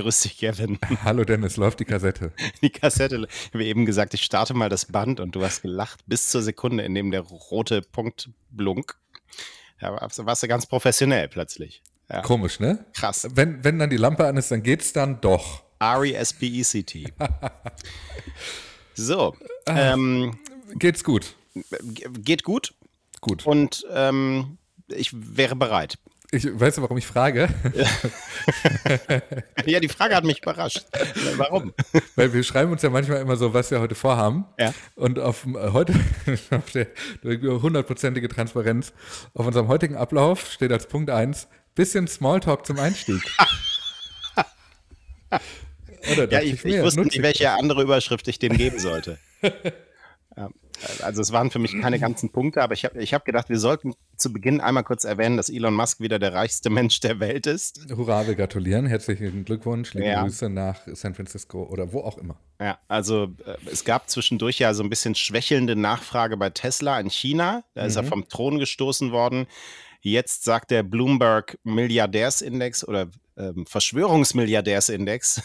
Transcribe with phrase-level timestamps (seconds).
[0.00, 0.78] Grüß dich, Kevin.
[1.04, 2.32] Hallo Dennis, läuft die Kassette?
[2.62, 6.00] Die Kassette, ich habe eben gesagt, ich starte mal das Band und du hast gelacht
[6.06, 8.96] bis zur Sekunde, in dem der rote Punkt blunk.
[9.78, 11.82] Ja, warst du ganz professionell plötzlich.
[12.08, 12.22] Ja.
[12.22, 12.86] Komisch, ne?
[12.94, 13.28] Krass.
[13.34, 15.64] Wenn, wenn dann die Lampe an ist, dann geht's dann doch.
[15.80, 17.12] R-E-S-P-E-C-T.
[18.94, 19.36] so.
[19.66, 20.38] Ähm,
[20.76, 21.34] Geht's gut?
[22.14, 22.72] geht gut
[23.20, 23.44] Gut.
[23.44, 24.56] und ähm,
[24.88, 25.98] ich wäre bereit.
[26.32, 27.48] Ich weißt du, warum ich frage?
[29.66, 30.84] Ja, die Frage hat mich überrascht.
[31.36, 31.74] Warum?
[32.16, 34.46] Weil wir schreiben uns ja manchmal immer so, was wir heute vorhaben.
[34.58, 34.72] Ja.
[34.94, 35.92] Und auf dem- äh, heute,
[36.50, 36.86] auf der
[37.24, 38.92] hundertprozentige Transparenz,
[39.34, 43.20] auf unserem heutigen Ablauf steht als Punkt 1, bisschen Smalltalk zum Einstieg.
[46.12, 49.18] Oder Ja, ich, ich mir, wusste nicht, welche andere Überschrift ich dem geben sollte.
[51.02, 53.58] Also es waren für mich keine ganzen Punkte, aber ich habe ich hab gedacht, wir
[53.58, 57.46] sollten zu Beginn einmal kurz erwähnen, dass Elon Musk wieder der reichste Mensch der Welt
[57.46, 57.80] ist.
[57.94, 58.86] Hurra, wir gratulieren.
[58.86, 59.94] Herzlichen Glückwunsch.
[59.94, 60.22] Liebe Ja.
[60.22, 62.36] Grüße nach San Francisco oder wo auch immer.
[62.60, 67.10] Ja, also äh, es gab zwischendurch ja so ein bisschen schwächelnde Nachfrage bei Tesla in
[67.10, 67.64] China.
[67.74, 69.46] Da ist er vom Thron gestoßen worden.
[70.02, 73.08] Jetzt sagt der Bloomberg Milliardärsindex oder
[73.40, 75.42] ähm, Verschwörungsmilliardärsindex,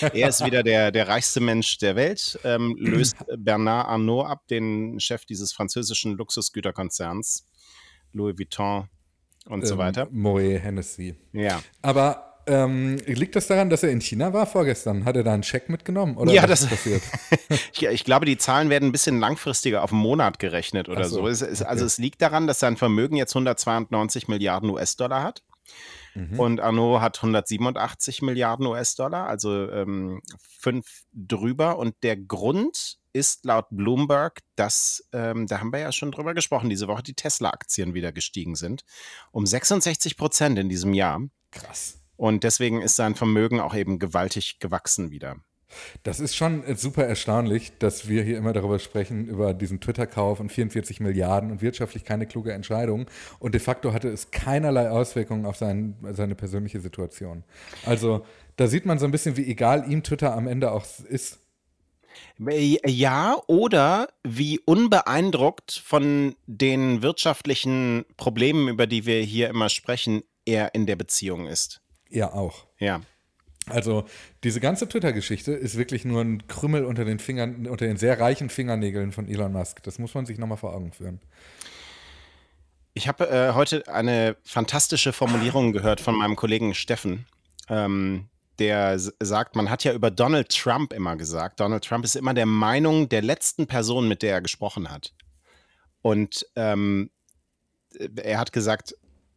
[0.12, 5.00] er ist wieder der, der reichste Mensch der Welt, ähm, löst Bernard Arnault ab, den
[5.00, 7.46] Chef dieses französischen Luxusgüterkonzerns,
[8.12, 8.88] Louis Vuitton
[9.46, 10.08] und so Ähm, weiter.
[10.10, 11.14] Moet Hennessy.
[11.32, 11.62] Ja.
[11.82, 15.04] Aber ähm, liegt das daran, dass er in China war vorgestern?
[15.04, 16.16] Hat er da einen Scheck mitgenommen?
[16.16, 17.02] Oder Ja, das- passiert?
[17.72, 21.16] Ich, ich glaube, die Zahlen werden ein bisschen langfristiger auf einen Monat gerechnet oder so,
[21.22, 21.28] so.
[21.28, 21.86] Es, es, Also okay.
[21.86, 25.42] es liegt daran, dass sein Vermögen jetzt 192 Milliarden US-Dollar hat.
[26.14, 26.38] Mhm.
[26.38, 31.78] Und Arnaud hat 187 Milliarden US-Dollar, also ähm, fünf drüber.
[31.78, 36.70] Und der Grund ist laut Bloomberg, dass, ähm, da haben wir ja schon drüber gesprochen,
[36.70, 38.84] diese Woche die Tesla-Aktien wieder gestiegen sind.
[39.32, 41.20] Um 66 Prozent in diesem Jahr.
[41.50, 42.00] Krass.
[42.16, 45.36] Und deswegen ist sein Vermögen auch eben gewaltig gewachsen wieder.
[46.02, 50.40] Das ist schon äh, super erstaunlich, dass wir hier immer darüber sprechen, über diesen Twitter-Kauf
[50.40, 53.06] und 44 Milliarden und wirtschaftlich keine kluge Entscheidung.
[53.38, 57.44] Und de facto hatte es keinerlei Auswirkungen auf sein, seine persönliche Situation.
[57.84, 58.24] Also
[58.56, 61.38] da sieht man so ein bisschen, wie egal ihm Twitter am Ende auch ist.
[62.38, 70.74] Ja, oder wie unbeeindruckt von den wirtschaftlichen Problemen, über die wir hier immer sprechen, er
[70.74, 71.80] in der Beziehung ist.
[72.10, 72.66] Er auch.
[72.78, 73.02] Ja.
[73.70, 74.04] Also
[74.44, 78.50] diese ganze Twitter-Geschichte ist wirklich nur ein Krümmel unter den Fingern, unter den sehr reichen
[78.50, 79.82] Fingernägeln von Elon Musk.
[79.82, 81.20] Das muss man sich nochmal vor Augen führen.
[82.94, 87.26] Ich habe äh, heute eine fantastische Formulierung gehört von meinem Kollegen Steffen.
[87.68, 88.28] Ähm,
[88.58, 92.46] der sagt, man hat ja über Donald Trump immer gesagt, Donald Trump ist immer der
[92.46, 95.14] Meinung der letzten Person, mit der er gesprochen hat.
[96.02, 97.10] Und ähm,
[98.16, 98.94] er hat gesagt,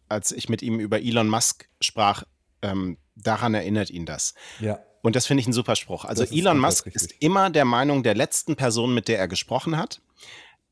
[0.09, 2.23] als ich mit ihm über Elon Musk sprach,
[2.61, 4.33] ähm, daran erinnert ihn das.
[4.59, 4.79] Ja.
[5.01, 6.05] Und das finde ich ein super Spruch.
[6.05, 7.01] Also Das ist Elon komplett Musk richtig.
[7.03, 10.01] ist immer der Meinung der letzten Person, mit der er gesprochen hat.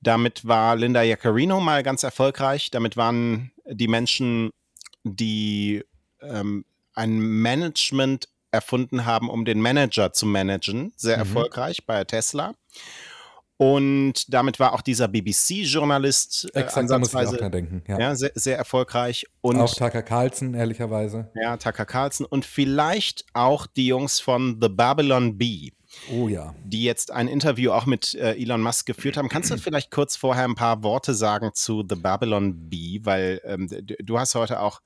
[0.02, 2.72] Damit war Linda Jaccarino mal ganz erfolgreich.
[2.72, 4.50] Damit waren die Menschen,
[5.04, 5.84] die
[6.22, 6.66] ähm,
[6.96, 11.22] ein Management erfunden haben, um den Manager zu managen, sehr Mhm.
[11.22, 12.54] erfolgreich bei Tesla.
[13.62, 17.84] Und damit war auch dieser BBC-Journalist äh, Exakt, auch ansatzweise dran denken.
[17.88, 18.00] Ja.
[18.00, 19.28] ja, sehr, sehr erfolgreich.
[19.42, 21.30] Und auch Tucker Carlson, ehrlicherweise.
[21.36, 25.74] ja, Tucker Carlson und vielleicht auch die Jungs von The Babylon Bee,
[26.12, 26.56] Oh ja.
[26.64, 29.30] die jetzt ein Interview auch mit äh, Elon Musk geführt haben.
[29.30, 33.02] Kannst du vielleicht kurz vorher ein paar Worte sagen zu The Babylon Bee?
[33.04, 34.82] Weil ähm, du hast heute auch,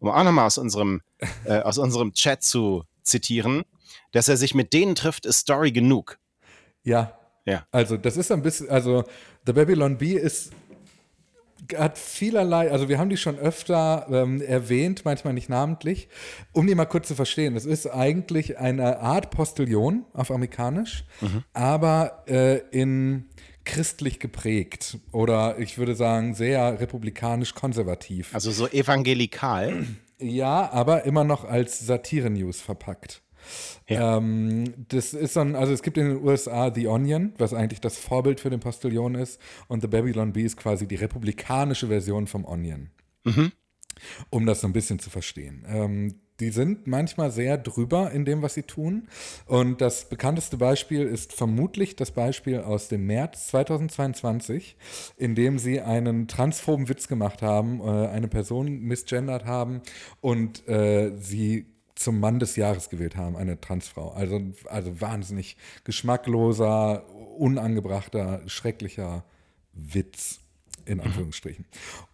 [0.00, 1.00] um auch nochmal aus unserem,
[1.46, 3.62] äh, aus unserem Chat zu zitieren,
[4.12, 6.18] dass er sich mit denen trifft, ist Story genug.
[6.84, 7.17] Ja.
[7.48, 7.66] Ja.
[7.70, 9.04] Also das ist ein bisschen, also
[9.46, 10.52] The Babylon Bee ist
[11.76, 16.08] hat vielerlei, also wir haben die schon öfter ähm, erwähnt, manchmal nicht namentlich,
[16.52, 17.54] um die mal kurz zu verstehen.
[17.54, 21.04] Das ist eigentlich eine Art Postillon auf Amerikanisch,
[21.52, 23.26] aber äh, in
[23.64, 28.34] christlich geprägt oder ich würde sagen sehr republikanisch-konservativ.
[28.34, 29.84] Also so evangelikal.
[30.20, 33.20] Ja, aber immer noch als Satire-News verpackt.
[33.88, 34.16] Ja.
[34.16, 37.80] Ähm, das ist so ein, also es gibt in den USA The Onion, was eigentlich
[37.80, 42.26] das Vorbild für den Postillon ist, und The Babylon Bee ist quasi die republikanische Version
[42.26, 42.90] vom Onion.
[44.30, 45.64] Um das so ein bisschen zu verstehen.
[45.68, 49.08] Ähm, die sind manchmal sehr drüber in dem, was sie tun.
[49.46, 54.76] Und das bekannteste Beispiel ist vermutlich das Beispiel aus dem März 2022,
[55.16, 59.82] in dem sie einen transphoben Witz gemacht haben, äh, eine Person misgendert haben
[60.20, 61.66] und äh, sie
[61.98, 64.10] zum Mann des Jahres gewählt haben, eine Transfrau.
[64.10, 67.04] Also, also wahnsinnig geschmackloser,
[67.36, 69.24] unangebrachter, schrecklicher
[69.72, 70.40] Witz,
[70.84, 71.66] in Anführungsstrichen.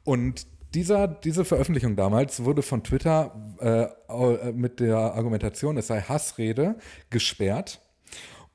[0.02, 6.76] Und dieser, diese Veröffentlichung damals wurde von Twitter äh, mit der Argumentation, es sei Hassrede,
[7.10, 7.80] gesperrt.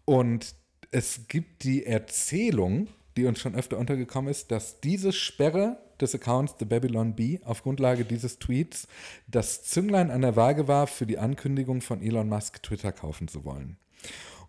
[0.05, 0.55] Und
[0.91, 6.55] es gibt die Erzählung, die uns schon öfter untergekommen ist, dass diese Sperre des Accounts
[6.59, 8.87] The Babylon Bee auf Grundlage dieses Tweets
[9.27, 13.43] das Zünglein an der Waage war für die Ankündigung von Elon Musk, Twitter kaufen zu
[13.45, 13.77] wollen.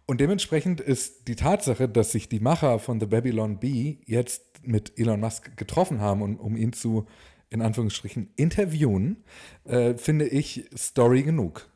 [0.06, 4.98] Und dementsprechend ist die Tatsache, dass sich die Macher von The Babylon Bee jetzt mit
[4.98, 7.06] Elon Musk getroffen haben, um, um ihn zu,
[7.48, 9.24] in Anführungsstrichen, interviewen,
[9.64, 11.68] äh, finde ich Story genug.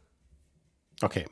[1.01, 1.27] Okay.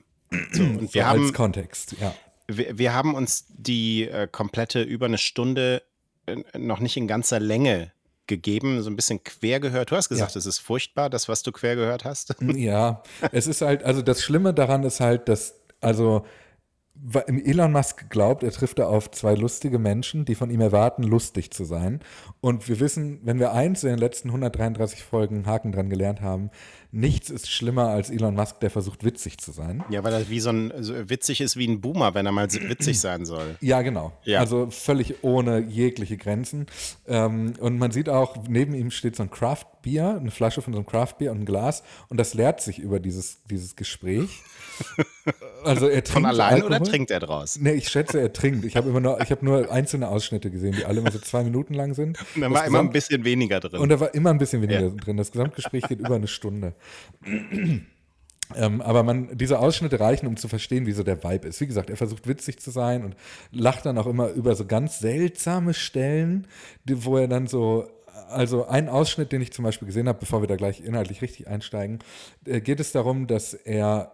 [0.52, 2.14] So, und so wir als haben, Kontext, ja.
[2.46, 5.82] Wir, wir haben uns die äh, komplette über eine Stunde
[6.26, 7.92] äh, noch nicht in ganzer Länge
[8.32, 9.90] gegeben, so ein bisschen quer gehört.
[9.90, 12.34] Du hast gesagt, es ist furchtbar, das, was du quer gehört hast.
[12.40, 13.02] Ja,
[13.32, 16.24] es ist halt, also das Schlimme daran ist halt, dass, also
[17.26, 21.50] Elon Musk glaubt, er trifft da auf zwei lustige Menschen, die von ihm erwarten, lustig
[21.50, 22.00] zu sein.
[22.40, 26.50] Und wir wissen, wenn wir eins in den letzten 133 Folgen Haken dran gelernt haben,
[26.92, 29.82] nichts ist schlimmer als Elon Musk, der versucht, witzig zu sein.
[29.88, 32.52] Ja, weil er wie so ein so witzig ist wie ein Boomer, wenn er mal
[32.52, 33.56] witzig sein soll.
[33.60, 34.12] Ja, genau.
[34.24, 34.40] Ja.
[34.40, 36.66] Also völlig ohne jegliche Grenzen.
[37.08, 40.72] Ähm, und man sieht auch, neben ihm steht so ein Craft Bier, eine Flasche von
[40.72, 41.82] so einem Craft Bier und ein Glas.
[42.08, 44.28] Und das leert sich über dieses, dieses Gespräch.
[45.64, 46.76] Also er trinkt Von allein Alkohol.
[46.76, 47.58] oder trinkt er draus?
[47.60, 48.64] Nee, ich schätze, er trinkt.
[48.64, 51.42] Ich habe immer nur, ich habe nur einzelne Ausschnitte gesehen, die alle immer so zwei
[51.44, 52.18] Minuten lang sind.
[52.34, 53.80] Und da war immer ein bisschen weniger drin.
[53.80, 54.88] Und da war immer ein bisschen weniger ja.
[54.88, 55.16] drin.
[55.16, 56.74] Das Gesamtgespräch geht über eine Stunde.
[58.54, 61.62] Ähm, aber man, diese Ausschnitte reichen, um zu verstehen, wie so der Vibe ist.
[61.62, 63.16] Wie gesagt, er versucht witzig zu sein und
[63.50, 66.46] lacht dann auch immer über so ganz seltsame Stellen,
[66.84, 67.88] die, wo er dann so
[68.28, 71.48] also ein Ausschnitt, den ich zum Beispiel gesehen habe, bevor wir da gleich inhaltlich richtig
[71.48, 72.00] einsteigen,
[72.46, 74.12] äh, geht es darum, dass er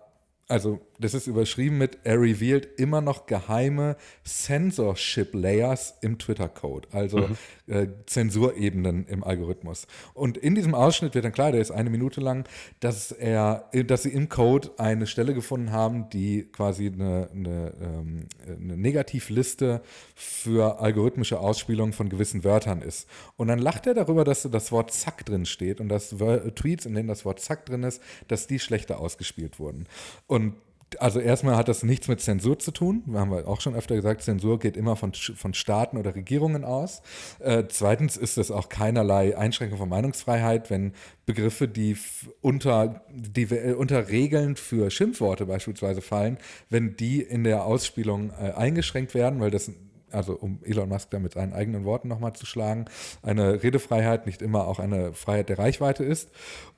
[0.48, 7.18] also das ist überschrieben mit, er revealed immer noch geheime Censorship Layers im Twitter-Code, also
[7.18, 7.36] mhm.
[7.66, 9.86] äh, Zensurebenen im Algorithmus.
[10.14, 12.48] Und in diesem Ausschnitt wird dann klar, der ist eine Minute lang,
[12.80, 18.26] dass er, dass sie im Code eine Stelle gefunden haben, die quasi eine, eine, ähm,
[18.46, 19.82] eine Negativliste
[20.14, 23.08] für algorithmische Ausspielung von gewissen Wörtern ist.
[23.36, 26.14] Und dann lacht er darüber, dass das Wort Zack drin steht und dass
[26.54, 29.86] Tweets, in denen das Wort Zack drin ist, dass die schlechter ausgespielt wurden.
[30.26, 30.54] Und
[30.98, 33.02] also erstmal hat das nichts mit Zensur zu tun.
[33.06, 37.02] Wir haben auch schon öfter gesagt, Zensur geht immer von, von Staaten oder Regierungen aus.
[37.40, 40.92] Äh, zweitens ist es auch keinerlei Einschränkung von Meinungsfreiheit, wenn
[41.26, 41.96] Begriffe, die
[42.40, 46.38] unter, die äh, unter Regeln für Schimpfworte beispielsweise fallen,
[46.70, 49.70] wenn die in der Ausspielung äh, eingeschränkt werden, weil das
[50.10, 52.86] also um Elon Musk da mit seinen eigenen Worten nochmal zu schlagen,
[53.22, 56.30] eine Redefreiheit nicht immer auch eine Freiheit der Reichweite ist.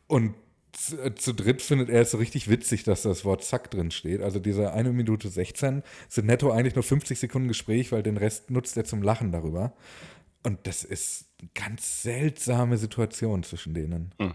[0.08, 0.34] Und
[0.80, 3.90] zu, äh, zu, dritt findet er es so richtig witzig, dass das Wort Zack drin
[3.90, 4.22] steht.
[4.22, 8.50] Also diese eine Minute 16 sind netto eigentlich nur 50 Sekunden Gespräch, weil den Rest
[8.50, 9.74] nutzt er zum Lachen darüber.
[10.42, 14.14] Und das ist eine ganz seltsame Situation zwischen denen.
[14.18, 14.34] Hm.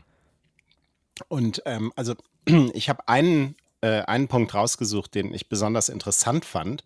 [1.27, 2.15] Und ähm, also
[2.73, 6.85] ich habe einen, äh, einen Punkt rausgesucht, den ich besonders interessant fand.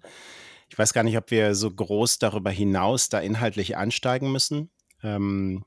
[0.70, 4.70] Ich weiß gar nicht, ob wir so groß darüber hinaus da inhaltlich einsteigen müssen.
[5.04, 5.66] Ähm,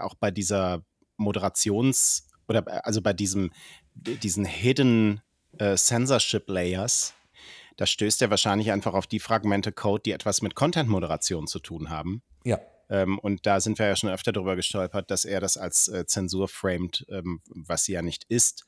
[0.00, 0.84] auch bei dieser
[1.18, 3.50] Moderations- oder äh, also bei diesem,
[3.94, 5.20] diesen Hidden
[5.58, 7.14] äh, Censorship Layers,
[7.76, 11.90] da stößt er wahrscheinlich einfach auf die Fragmente Code, die etwas mit Content-Moderation zu tun
[11.90, 12.22] haben.
[12.44, 12.60] Ja.
[12.90, 16.06] Ähm, und da sind wir ja schon öfter darüber gestolpert, dass er das als äh,
[16.06, 18.64] Zensur framed, ähm, was sie ja nicht ist.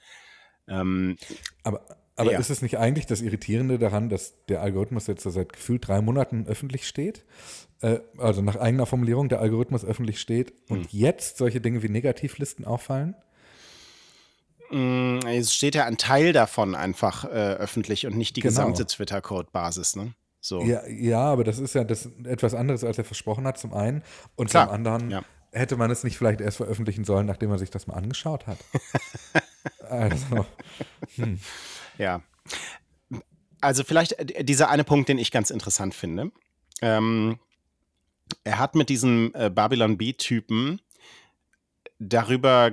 [0.67, 1.17] Ähm,
[1.63, 1.85] aber
[2.17, 2.39] aber ja.
[2.39, 6.47] ist es nicht eigentlich das Irritierende daran, dass der Algorithmus jetzt seit gefühlt drei Monaten
[6.47, 7.25] öffentlich steht?
[7.81, 10.89] Äh, also nach eigener Formulierung der Algorithmus öffentlich steht und hm.
[10.93, 13.17] jetzt solche Dinge wie Negativlisten auffallen?
[14.71, 18.51] Mm, es steht ja ein Teil davon einfach äh, öffentlich und nicht die genau.
[18.51, 20.15] gesamte Twitter-Code-Basis, ne?
[20.41, 20.63] So.
[20.63, 24.03] Ja, ja, aber das ist ja das etwas anderes, als er versprochen hat, zum einen.
[24.37, 25.25] Und Klar, zum anderen ja.
[25.53, 28.59] hätte man es nicht vielleicht erst veröffentlichen sollen, nachdem man sich das mal angeschaut hat.
[29.89, 30.45] also.
[31.17, 31.41] Hm.
[31.97, 32.21] Ja.
[33.63, 36.31] Also vielleicht äh, dieser eine Punkt, den ich ganz interessant finde.
[36.83, 37.39] Ähm,
[38.43, 40.83] er hat mit diesem äh, Babylon B-Typen
[41.99, 42.73] darüber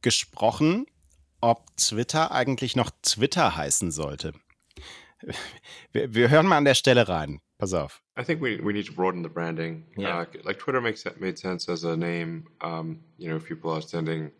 [0.00, 0.86] gesprochen,
[1.42, 4.32] ob Twitter eigentlich noch Twitter heißen sollte.
[5.92, 7.40] Wir, wir hören mal an der Stelle rein.
[7.58, 8.02] Pass auf.
[8.18, 9.84] I think we, we need to broaden the branding.
[9.96, 10.22] Yeah.
[10.22, 12.48] Uh, like Twitter makes made sense as a name.
[12.60, 14.32] Um, you know, if people are sending,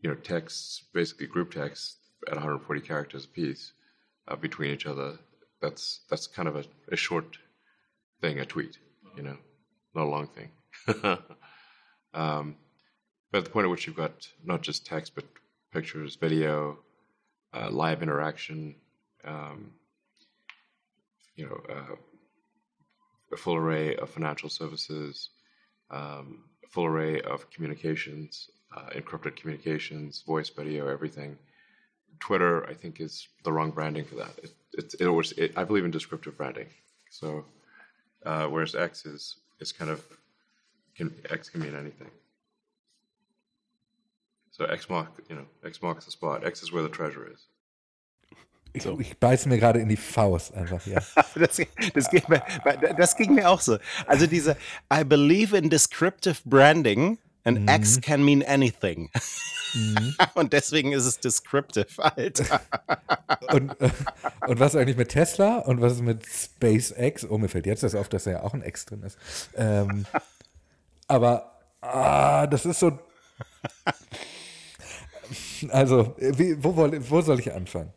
[0.00, 3.72] you know, texts, basically group texts at 140 characters a piece
[4.28, 5.18] uh, between each other,
[5.60, 7.36] that's that's kind of a, a short
[8.22, 8.78] thing, a tweet.
[9.16, 9.36] You know,
[9.94, 10.48] not a long thing.
[12.14, 12.56] um,
[13.30, 15.24] but at the point at which you've got not just text but
[15.72, 16.78] pictures, video,
[17.54, 18.74] uh, live interaction,
[19.24, 19.72] um,
[21.34, 21.96] you know, uh,
[23.32, 25.30] a full array of financial services,
[25.90, 31.36] um, a full array of communications, uh, encrypted communications, voice, video, everything.
[32.20, 34.38] Twitter, I think, is the wrong branding for that.
[34.42, 36.68] It, it, it always, it, I believe in descriptive branding.
[37.10, 37.44] So,
[38.24, 40.04] uh, whereas X is is kind of
[40.96, 42.10] can, X can mean anything.
[44.62, 46.44] So X mark, you know, X marks the spot.
[46.44, 47.48] X is where the treasure is.
[48.74, 48.98] Ich, so.
[49.00, 51.00] ich beiße mir gerade in die Faust einfach, ja.
[51.34, 51.60] das,
[51.94, 52.42] das, ging mir,
[52.96, 53.78] das, ging mir, auch so.
[54.06, 54.56] Also diese
[54.92, 57.68] I believe in descriptive branding and mhm.
[57.68, 59.10] X can mean anything.
[59.74, 60.14] Mhm.
[60.34, 62.60] Und deswegen ist es descriptive, Alter.
[63.52, 63.90] und, äh,
[64.46, 67.24] und was eigentlich mit Tesla und was ist mit SpaceX?
[67.28, 69.18] Oh, mir fällt jetzt das auf, dass da ja auch ein X drin ist.
[69.56, 70.06] Ähm,
[71.08, 72.98] aber ah, das ist so.
[75.68, 77.92] Also, wie, wo, wo soll ich anfangen?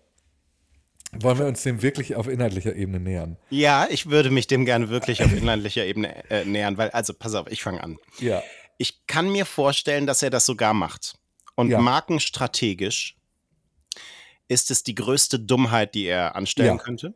[1.12, 3.38] Wollen wir uns dem wirklich auf inhaltlicher Ebene nähern?
[3.50, 7.36] Ja, ich würde mich dem gerne wirklich auf inhaltlicher Ebene äh, nähern, weil, also pass
[7.36, 7.98] auf, ich fange an.
[8.20, 8.44] Ja.
[8.78, 11.18] Ich kann mir vorstellen, dass er das sogar macht.
[11.56, 11.80] Und ja.
[11.80, 13.16] markenstrategisch
[14.48, 16.84] ist es die größte Dummheit, die er anstellen ja.
[16.84, 17.14] könnte.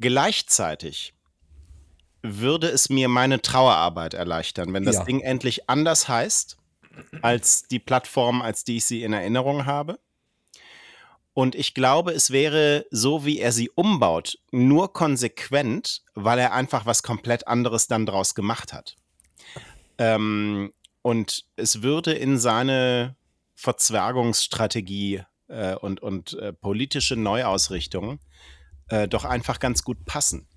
[0.00, 1.14] Gleichzeitig
[2.22, 5.04] würde es mir meine Trauerarbeit erleichtern, wenn das ja.
[5.04, 6.56] Ding endlich anders heißt
[7.22, 9.98] als die Plattform, als die ich sie in Erinnerung habe.
[11.34, 16.84] Und ich glaube, es wäre so, wie er sie umbaut, nur konsequent, weil er einfach
[16.84, 18.96] was komplett anderes dann draus gemacht hat.
[19.98, 23.16] Ähm, und es würde in seine
[23.54, 28.18] Verzwergungsstrategie äh, und, und äh, politische Neuausrichtung
[28.88, 30.48] äh, doch einfach ganz gut passen.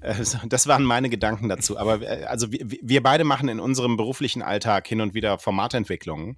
[0.00, 0.14] Äh,
[0.46, 1.78] das waren meine Gedanken dazu.
[1.78, 6.36] Aber äh, also wir, wir beide machen in unserem beruflichen Alltag hin und wieder Formatentwicklungen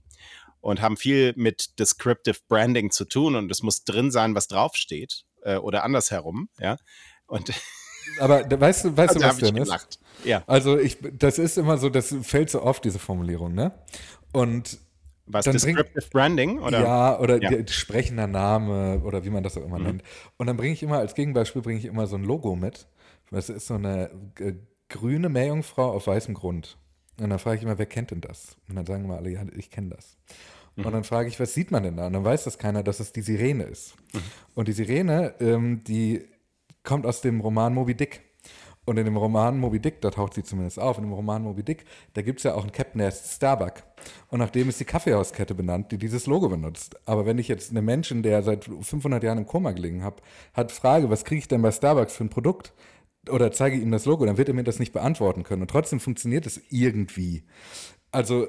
[0.61, 5.25] und haben viel mit Descriptive Branding zu tun und es muss drin sein, was draufsteht
[5.42, 6.76] äh, oder andersherum, ja.
[7.26, 7.52] Und
[8.20, 10.00] aber weißt du, weißt du, was denn ist?
[10.25, 10.42] Ja.
[10.47, 13.73] Also ich, das ist immer so, das fällt so oft, diese Formulierung, ne?
[14.32, 14.78] Und
[15.26, 16.58] was, dann Descriptive bring, Branding?
[16.61, 16.80] Oder?
[16.80, 17.66] Ja, oder ja.
[17.68, 19.85] sprechender Name oder wie man das auch immer mhm.
[19.85, 20.02] nennt.
[20.38, 22.87] Und dann bringe ich immer, als Gegenbeispiel bringe ich immer so ein Logo mit.
[23.30, 24.54] Das ist so eine äh,
[24.88, 26.76] grüne Meerjungfrau auf weißem Grund.
[27.20, 28.56] Und dann frage ich immer, wer kennt denn das?
[28.68, 30.16] Und dann sagen wir alle, ja, ich kenne das.
[30.76, 30.87] Mhm.
[30.87, 32.06] Und dann frage ich, was sieht man denn da?
[32.06, 33.97] Und dann weiß das keiner, dass es die Sirene ist.
[34.14, 34.18] Mhm.
[34.54, 36.25] Und die Sirene, ähm, die
[36.85, 38.23] kommt aus dem Roman Moby Dick.
[38.85, 41.62] Und in dem Roman Moby Dick, da taucht sie zumindest auf, in dem Roman Moby
[41.62, 43.82] Dick, da gibt es ja auch einen Captain, der heißt Starbuck.
[44.28, 46.99] Und nach dem ist die Kaffeehauskette benannt, die dieses Logo benutzt.
[47.04, 50.23] Aber wenn ich jetzt einen Menschen, der seit 500 Jahren im Koma gelegen hat,
[50.70, 52.73] frage, was kriege ich denn bei Starbucks für ein Produkt?
[53.30, 55.62] Oder zeige ihm das Logo, dann wird er mir das nicht beantworten können.
[55.62, 57.44] Und trotzdem funktioniert es irgendwie.
[58.11, 58.49] Also,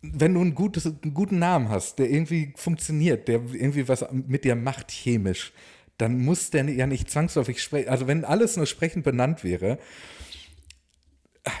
[0.00, 4.44] wenn du ein gutes, einen guten Namen hast, der irgendwie funktioniert, der irgendwie was mit
[4.44, 5.52] dir macht chemisch,
[5.98, 7.88] dann muss der ja nicht zwangsläufig sprechen.
[7.88, 9.78] Also, wenn alles nur sprechend benannt wäre,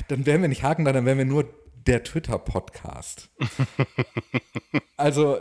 [0.08, 1.52] dann wären wir nicht Haken da, dann wären wir nur
[1.86, 3.30] der Twitter-Podcast.
[4.96, 5.38] also,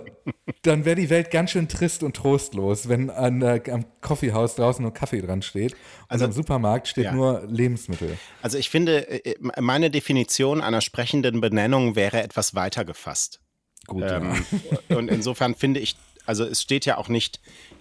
[0.63, 4.83] dann wäre die Welt ganz schön trist und trostlos, wenn an der, am Coffeehouse draußen
[4.83, 5.75] nur Kaffee dran steht.
[6.07, 7.13] Also am Supermarkt steht ja.
[7.13, 8.17] nur Lebensmittel.
[8.41, 13.41] Also ich finde, äh, äh, meine Definition einer sprechenden Benennung wäre etwas weiter gefasst.
[13.87, 14.03] Gut.
[14.07, 14.45] Ähm,
[14.89, 14.95] ja.
[14.97, 15.95] Und insofern finde ich,
[16.25, 17.39] also es steht ja auch nicht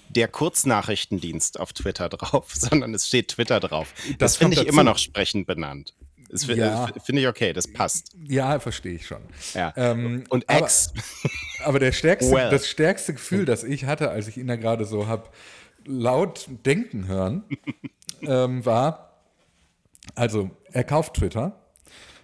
[0.09, 3.93] der Kurznachrichtendienst auf Twitter drauf, sondern es steht Twitter drauf.
[4.09, 4.73] Das, das finde ich dazu.
[4.73, 5.95] immer noch sprechend benannt.
[6.31, 6.89] Das ja.
[7.05, 8.13] finde ich okay, das passt.
[8.25, 9.23] Ja, verstehe ich schon.
[9.53, 9.73] Ja.
[9.77, 10.93] Ähm, und X.
[10.93, 12.51] Aber, aber der stärkste, well.
[12.51, 15.29] das stärkste Gefühl, das ich hatte, als ich ihn da gerade so habe
[15.85, 17.45] laut denken hören,
[18.23, 19.23] ähm, war,
[20.15, 21.59] also er kauft Twitter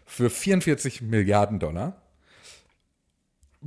[0.05, 2.01] für 44 Milliarden Dollar,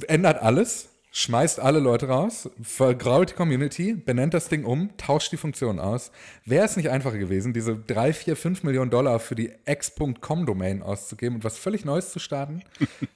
[0.08, 5.38] ändert alles, schmeißt alle Leute raus, vergrault die Community, benennt das Ding um, tauscht die
[5.38, 6.12] Funktion aus.
[6.46, 11.36] Wäre es nicht einfacher gewesen, diese 3, 4, 5 Millionen Dollar für die x.com-Domain auszugeben
[11.36, 12.62] und was völlig Neues zu starten?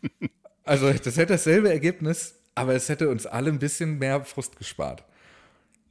[0.64, 5.04] also, das hätte dasselbe Ergebnis, aber es hätte uns alle ein bisschen mehr Frust gespart.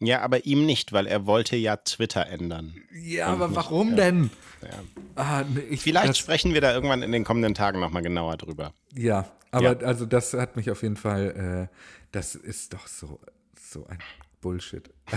[0.00, 2.74] Ja, aber ihm nicht, weil er wollte ja Twitter ändern.
[2.92, 3.96] Ja, aber nicht, warum ja.
[3.96, 4.30] denn?
[4.60, 4.68] Ja.
[5.14, 8.72] Ah, ich, Vielleicht sprechen wir da irgendwann in den kommenden Tagen nochmal genauer drüber.
[8.94, 9.86] Ja, aber ja.
[9.86, 11.76] also das hat mich auf jeden Fall, äh,
[12.10, 13.20] das ist doch so,
[13.60, 13.98] so ein
[14.40, 14.90] Bullshit.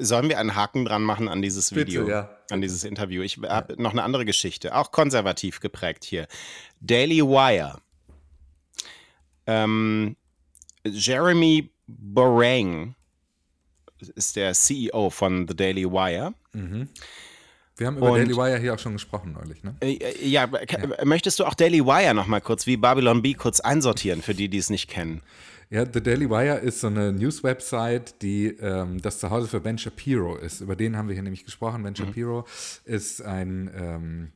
[0.00, 2.38] Sollen wir einen Haken dran machen an dieses Video, Bitte, ja.
[2.50, 3.22] an dieses Interview?
[3.22, 3.82] Ich habe ja.
[3.82, 6.26] noch eine andere Geschichte, auch konservativ geprägt hier.
[6.80, 7.80] Daily Wire.
[9.46, 10.16] Ähm,
[10.84, 12.94] Jeremy Borang
[14.14, 16.34] ist der CEO von The Daily Wire.
[16.52, 16.88] Mhm.
[17.76, 19.74] Wir haben über und, Daily Wire hier auch schon gesprochen neulich, ne?
[19.80, 23.60] Äh, äh ja, ja, möchtest du auch Daily Wire nochmal kurz, wie Babylon B, kurz
[23.60, 25.20] einsortieren, für die, die es nicht kennen?
[25.68, 30.36] Ja, The Daily Wire ist so eine News-Website, die ähm, das Zuhause für Ben Shapiro
[30.36, 30.60] ist.
[30.60, 31.82] Über den haben wir hier nämlich gesprochen.
[31.82, 31.96] Ben mhm.
[31.96, 32.46] Shapiro
[32.84, 34.32] ist ein ähm,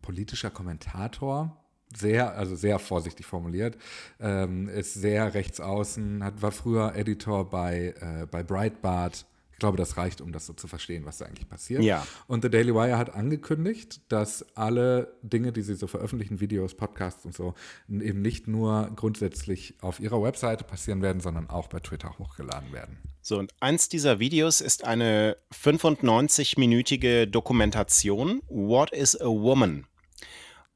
[0.00, 1.56] politischer Kommentator,
[1.94, 3.76] sehr, also sehr vorsichtig formuliert,
[4.18, 9.26] ähm, ist sehr rechts außen, hat, war früher Editor bei, äh, bei Breitbart,
[9.62, 11.82] glaube, das reicht, um das so zu verstehen, was da eigentlich passiert.
[11.82, 12.06] Ja.
[12.26, 17.24] Und The Daily Wire hat angekündigt, dass alle Dinge, die sie so veröffentlichen, Videos, Podcasts
[17.24, 17.54] und so,
[17.88, 22.98] eben nicht nur grundsätzlich auf ihrer Webseite passieren werden, sondern auch bei Twitter hochgeladen werden.
[23.20, 29.86] So, und eins dieser Videos ist eine 95-minütige Dokumentation, What is a Woman?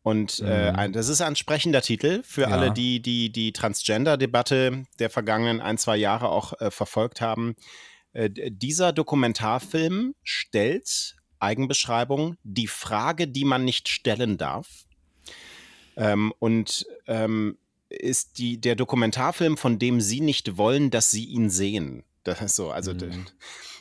[0.05, 0.93] Und äh, mhm.
[0.93, 2.49] das ist ein sprechender Titel für ja.
[2.51, 7.57] alle, die die, die Transgender-Debatte der vergangenen ein, zwei Jahre auch äh, verfolgt haben.
[8.17, 14.87] Äh, dieser Dokumentarfilm stellt Eigenbeschreibung die Frage, die man nicht stellen darf.
[15.99, 17.59] Ähm, und ähm,
[17.91, 22.05] ist die, der Dokumentarfilm, von dem Sie nicht wollen, dass Sie ihn sehen.
[22.25, 23.27] Das ist so, also mhm.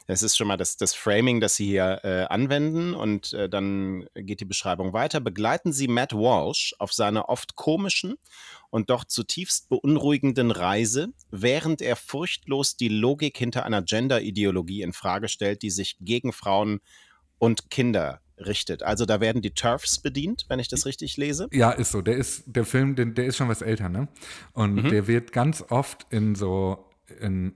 [0.08, 4.06] Das ist schon mal das, das Framing, das Sie hier äh, anwenden und äh, dann
[4.16, 5.20] geht die Beschreibung weiter.
[5.20, 8.16] Begleiten Sie Matt Walsh auf seiner oft komischen
[8.70, 15.28] und doch zutiefst beunruhigenden Reise, während er furchtlos die Logik hinter einer Gender-Ideologie in Frage
[15.28, 16.82] stellt, die sich gegen Frauen
[17.40, 18.84] und Kinder richtet.
[18.84, 21.48] Also da werden die Turfs bedient, wenn ich das richtig lese.
[21.52, 22.02] Ja, ist so.
[22.02, 24.08] Der ist der Film, der, ist schon was älter, ne?
[24.54, 24.90] Und mhm.
[24.90, 26.86] der wird ganz oft in so
[27.20, 27.54] in,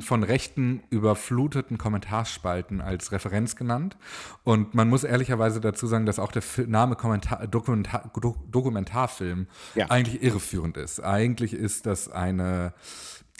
[0.02, 3.96] von rechten überfluteten Kommentarspalten als Referenz genannt.
[4.44, 8.10] Und man muss ehrlicherweise dazu sagen, dass auch der Name Kommentar, Dokumentar,
[8.50, 9.90] Dokumentarfilm ja.
[9.90, 11.00] eigentlich irreführend ist.
[11.00, 12.74] Eigentlich ist das eine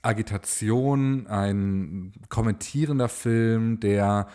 [0.03, 4.29] Agitation, ein kommentierender Film, der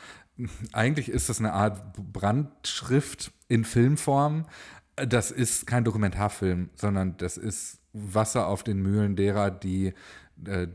[0.71, 4.45] eigentlich ist das eine Art Brandschrift in Filmform.
[4.95, 9.93] Das ist kein Dokumentarfilm, sondern das ist Wasser auf den Mühlen derer, die
[10.45, 10.67] äh,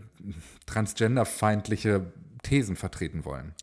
[0.66, 3.54] transgenderfeindliche Thesen vertreten wollen.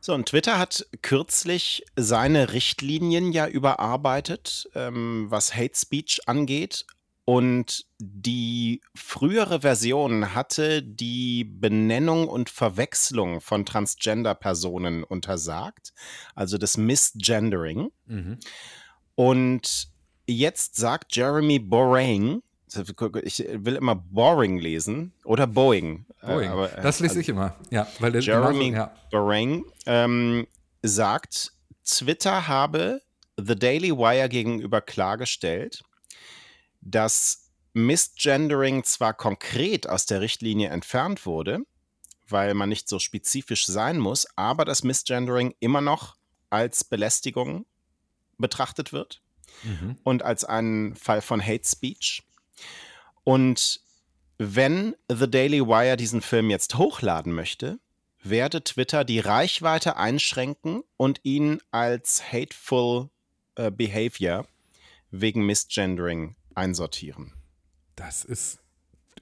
[0.00, 6.86] So, und Twitter hat kürzlich seine Richtlinien ja überarbeitet, ähm, was Hate Speech angeht.
[7.26, 15.92] Und die frühere Version hatte die Benennung und Verwechslung von Transgender-Personen untersagt,
[16.34, 17.92] also das Misgendering.
[18.06, 18.38] Mhm.
[19.14, 19.90] Und
[20.26, 22.42] jetzt sagt Jeremy Borang,
[23.22, 26.06] ich will immer Boring lesen oder Boeing.
[26.22, 26.50] Äh, Boeing.
[26.50, 27.56] Aber, äh, das lese also ich immer.
[27.70, 28.94] Ja, weil der Jeremy ja.
[29.10, 30.46] Boring ähm,
[30.82, 31.52] sagt,
[31.84, 33.02] Twitter habe
[33.36, 35.82] The Daily Wire gegenüber klargestellt,
[36.80, 41.60] dass Misgendering zwar konkret aus der Richtlinie entfernt wurde,
[42.28, 46.16] weil man nicht so spezifisch sein muss, aber dass Misgendering immer noch
[46.50, 47.66] als Belästigung
[48.38, 49.22] betrachtet wird
[49.62, 49.96] mhm.
[50.02, 52.22] und als ein Fall von Hate Speech.
[53.24, 53.80] Und
[54.38, 57.78] wenn The Daily Wire diesen Film jetzt hochladen möchte,
[58.22, 63.10] werde Twitter die Reichweite einschränken und ihn als hateful
[63.56, 64.46] äh, behavior
[65.10, 67.32] wegen Misgendering einsortieren.
[67.96, 68.58] Das ist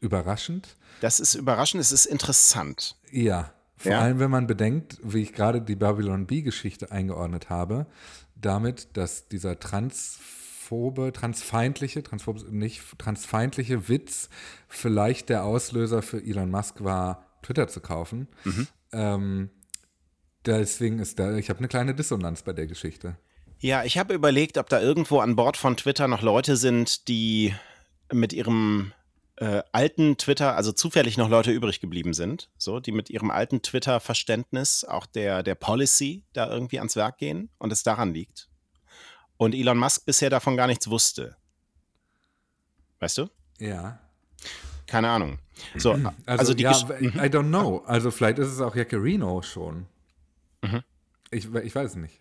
[0.01, 0.77] überraschend.
[1.01, 2.97] Das ist überraschend, es ist interessant.
[3.11, 4.01] Ja, vor ja?
[4.01, 7.87] allem wenn man bedenkt, wie ich gerade die Babylon B-Geschichte eingeordnet habe,
[8.35, 10.19] damit, dass dieser Trans
[10.69, 14.29] transphobe, transfeindliche, transphobe, nicht transfeindliche Witz
[14.69, 18.29] vielleicht der Auslöser für Elon Musk war, Twitter zu kaufen.
[18.45, 18.67] Mhm.
[18.93, 19.51] Ähm,
[20.45, 23.17] deswegen ist da, ich habe eine kleine Dissonanz bei der Geschichte.
[23.61, 27.55] Ja, ich habe überlegt, ob da irgendwo an Bord von Twitter noch Leute sind, die
[28.13, 28.93] mit ihrem
[29.37, 33.63] äh, alten Twitter, also zufällig noch Leute übrig geblieben sind, so, die mit ihrem alten
[33.63, 38.48] Twitter-Verständnis auch der, der Policy da irgendwie ans Werk gehen und es daran liegt
[39.39, 41.37] und Elon Musk bisher davon gar nichts wusste.
[43.01, 43.29] Weißt du?
[43.59, 43.99] Ja.
[44.87, 45.39] Keine Ahnung.
[45.77, 47.83] So, also, also die ja, I don't know.
[47.87, 49.87] Also vielleicht ist es auch Jaccarino schon.
[50.63, 50.83] Mhm.
[51.31, 52.21] Ich, ich weiß es nicht.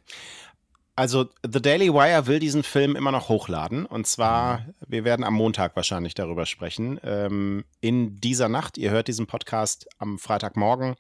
[0.96, 3.86] Also The Daily Wire will diesen Film immer noch hochladen.
[3.86, 4.74] Und zwar, mhm.
[4.88, 7.00] wir werden am Montag wahrscheinlich darüber sprechen.
[7.04, 10.96] Ähm, in dieser Nacht, ihr hört diesen Podcast am Freitagmorgen,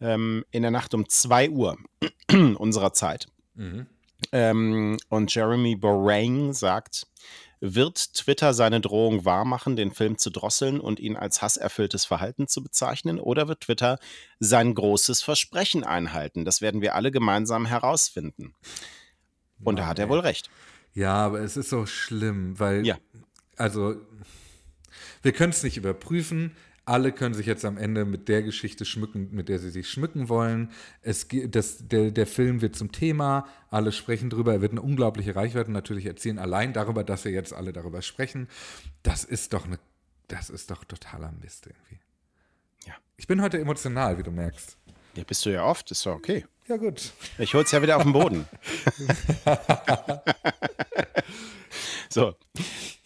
[0.00, 1.78] ähm, in der Nacht um 2 Uhr
[2.58, 3.28] unserer Zeit.
[3.54, 3.86] Mhm.
[4.32, 7.06] Ähm, und Jeremy Borang sagt,
[7.60, 12.62] wird Twitter seine Drohung wahrmachen, den Film zu drosseln und ihn als hasserfülltes Verhalten zu
[12.62, 13.20] bezeichnen?
[13.20, 13.98] Oder wird Twitter
[14.38, 16.44] sein großes Versprechen einhalten?
[16.44, 18.54] Das werden wir alle gemeinsam herausfinden.
[19.62, 20.48] Und da hat er wohl recht.
[20.94, 22.96] Ja, aber es ist so schlimm, weil, ja.
[23.56, 23.96] also,
[25.22, 26.56] wir können es nicht überprüfen.
[26.84, 30.28] Alle können sich jetzt am Ende mit der Geschichte schmücken, mit der sie sich schmücken
[30.28, 30.70] wollen.
[31.02, 35.36] Es, das, der, der Film wird zum Thema, alle sprechen drüber, er wird eine unglaubliche
[35.36, 38.48] Reichweite natürlich erzielen, allein darüber, dass wir jetzt alle darüber sprechen.
[39.02, 39.78] Das ist doch eine,
[40.28, 42.00] das ist doch totaler Mist irgendwie.
[42.86, 42.94] Ja.
[43.16, 44.76] Ich bin heute emotional, wie du merkst.
[45.14, 46.46] Ja, bist du ja oft, ist doch okay.
[46.68, 47.12] Ja, gut.
[47.38, 48.46] Ich hol's ja wieder auf den Boden.
[52.08, 52.36] so.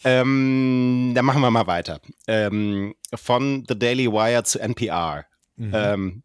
[0.04, 2.00] Ähm, dann machen wir mal weiter.
[2.26, 5.24] Ähm, von The Daily Wire zu NPR.
[5.56, 5.72] Mhm.
[5.74, 6.22] Ähm,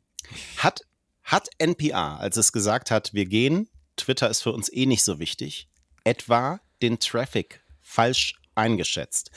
[0.57, 0.81] hat,
[1.23, 5.19] hat NPR, als es gesagt hat, wir gehen, Twitter ist für uns eh nicht so
[5.19, 5.69] wichtig,
[6.03, 9.31] etwa den Traffic falsch eingeschätzt.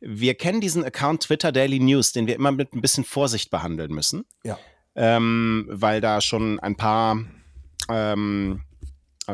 [0.00, 3.92] Wir kennen diesen Account Twitter Daily News, den wir immer mit ein bisschen Vorsicht behandeln
[3.92, 4.24] müssen.
[4.42, 4.58] Ja.
[4.96, 7.24] Ähm, weil da schon ein paar
[7.88, 8.62] ähm,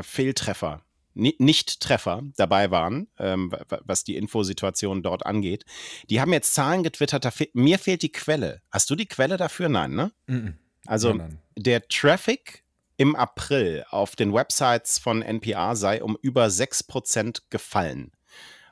[0.03, 0.83] Fehltreffer
[1.15, 3.53] nicht-Treffer dabei waren, ähm,
[3.85, 5.65] was die Infosituation dort angeht.
[6.09, 8.63] Die haben jetzt Zahlen getwittert, fe mir fehlt die Quelle.
[8.71, 9.69] Hast du die Quelle dafür?
[9.69, 10.13] Nein, ne?
[10.29, 10.55] -mm.
[10.87, 11.39] Also nein, nein.
[11.57, 12.65] der Traffic
[12.97, 18.13] im April auf den Websites von NPR sei um über 6% gefallen.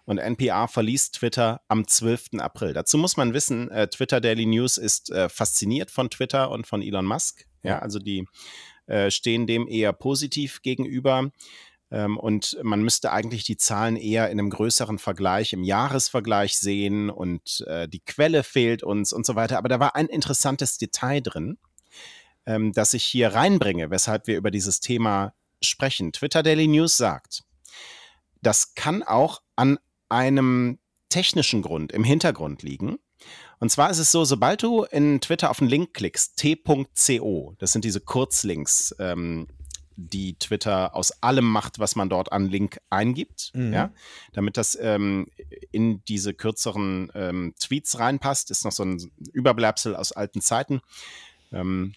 [0.04, 2.38] Und NPR verließ Twitter am 12.
[2.38, 2.72] April.
[2.72, 6.82] Dazu muss man wissen, äh, Twitter Daily News ist äh, fasziniert von Twitter und von
[6.82, 7.46] Elon Musk.
[7.62, 8.26] Ja, also die
[8.86, 11.30] äh, stehen dem eher positiv gegenüber.
[11.90, 17.10] Ähm, und man müsste eigentlich die Zahlen eher in einem größeren Vergleich, im Jahresvergleich sehen
[17.10, 19.58] und äh, die Quelle fehlt uns und so weiter.
[19.58, 21.58] Aber da war ein interessantes Detail drin,
[22.46, 26.12] ähm, das ich hier reinbringe, weshalb wir über dieses Thema sprechen.
[26.12, 27.44] Twitter Daily News sagt,
[28.42, 32.98] das kann auch an einem technischen Grund im Hintergrund liegen.
[33.60, 37.72] Und zwar ist es so, sobald du in Twitter auf einen Link klickst, t.co, das
[37.72, 39.48] sind diese Kurzlinks, ähm,
[39.98, 43.72] die Twitter aus allem macht, was man dort an Link eingibt, mhm.
[43.72, 43.92] ja,
[44.32, 45.26] damit das ähm,
[45.72, 50.80] in diese kürzeren ähm, Tweets reinpasst, ist noch so ein Überbleibsel aus alten Zeiten.
[51.52, 51.94] Ähm,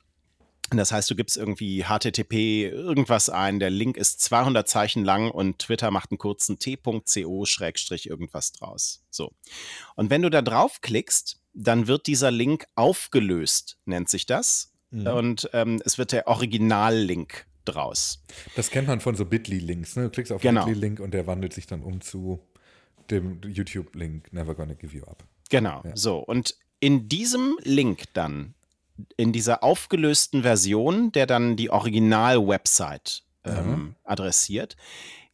[0.71, 5.59] das heißt, du gibst irgendwie HTTP irgendwas ein, der Link ist 200 Zeichen lang und
[5.59, 9.03] Twitter macht einen kurzen t.co schrägstrich irgendwas draus.
[9.11, 9.31] So.
[9.95, 14.71] Und wenn du da draufklickst, dann wird dieser Link aufgelöst, nennt sich das.
[14.89, 15.07] Mhm.
[15.07, 18.23] Und ähm, es wird der Original-Link draus.
[18.55, 19.95] Das kennt man von so Bitly-Links.
[19.95, 20.03] Ne?
[20.03, 20.65] Du klickst auf genau.
[20.65, 22.39] Bitly-Link und der wandelt sich dann um zu
[23.09, 25.23] dem YouTube-Link Never Gonna Give You Up.
[25.49, 25.95] Genau, ja.
[25.95, 26.19] so.
[26.19, 28.55] Und in diesem Link dann,
[29.17, 33.95] in dieser aufgelösten Version, der dann die Original-Website ähm, mhm.
[34.03, 34.77] adressiert,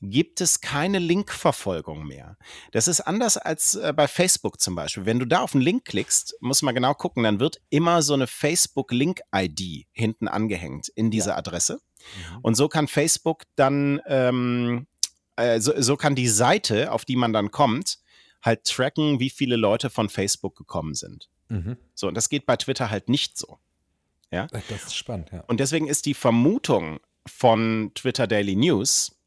[0.02, 2.38] gibt es keine Linkverfolgung mehr.
[2.72, 5.06] Das ist anders als äh, bei Facebook zum Beispiel.
[5.06, 8.14] Wenn du da auf einen Link klickst, muss man genau gucken, dann wird immer so
[8.14, 11.38] eine Facebook-Link-ID hinten angehängt in dieser ja.
[11.38, 11.80] Adresse.
[12.00, 12.40] Mhm.
[12.42, 14.88] Und so kann Facebook dann, ähm,
[15.36, 18.00] äh, so, so kann die Seite, auf die man dann kommt,
[18.42, 21.30] halt tracken, wie viele Leute von Facebook gekommen sind.
[21.50, 21.78] Mhm.
[21.94, 23.60] So, und das geht bei Twitter halt nicht so.
[24.32, 24.48] Ja?
[24.48, 25.44] Das ist spannend, ja.
[25.48, 29.18] Und deswegen ist die Vermutung von Twitter Daily News,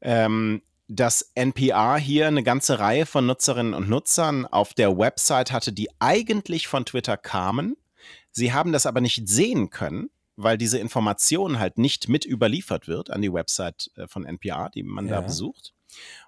[0.00, 5.72] ähm, dass NPR hier eine ganze Reihe von Nutzerinnen und Nutzern auf der Website hatte,
[5.72, 7.76] die eigentlich von Twitter kamen.
[8.30, 13.10] Sie haben das aber nicht sehen können, weil diese Information halt nicht mit überliefert wird
[13.10, 15.16] an die Website äh, von NPR, die man ja.
[15.16, 15.74] da besucht.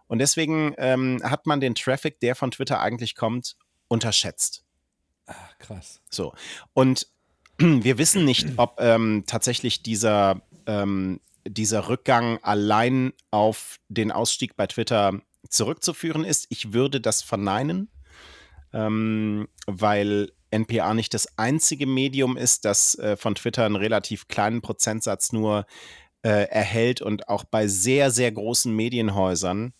[0.08, 4.64] Und deswegen ähm, hat man den Traffic, der von Twitter eigentlich kommt, unterschätzt.
[5.26, 6.00] Ach, krass.
[6.10, 6.34] So.
[6.72, 7.06] Und
[7.58, 14.66] wir wissen nicht, ob ähm, tatsächlich dieser, ähm, dieser Rückgang allein auf den Ausstieg bei
[14.66, 16.46] Twitter zurückzuführen ist.
[16.48, 17.88] Ich würde das verneinen,
[18.72, 24.62] ähm, weil NPR nicht das einzige Medium ist, das äh, von Twitter einen relativ kleinen
[24.62, 25.66] Prozentsatz nur
[26.22, 29.72] äh, erhält und auch bei sehr, sehr großen Medienhäusern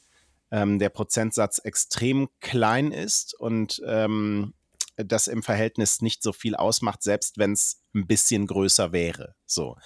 [0.51, 4.55] ähm, der Prozentsatz extrem klein ist und ähm,
[4.97, 9.35] das im Verhältnis nicht so viel ausmacht, selbst wenn es ein bisschen größer wäre.
[9.47, 9.77] So.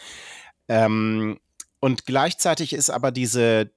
[0.69, 1.39] Ähm,
[1.81, 3.71] und gleichzeitig ist aber diese,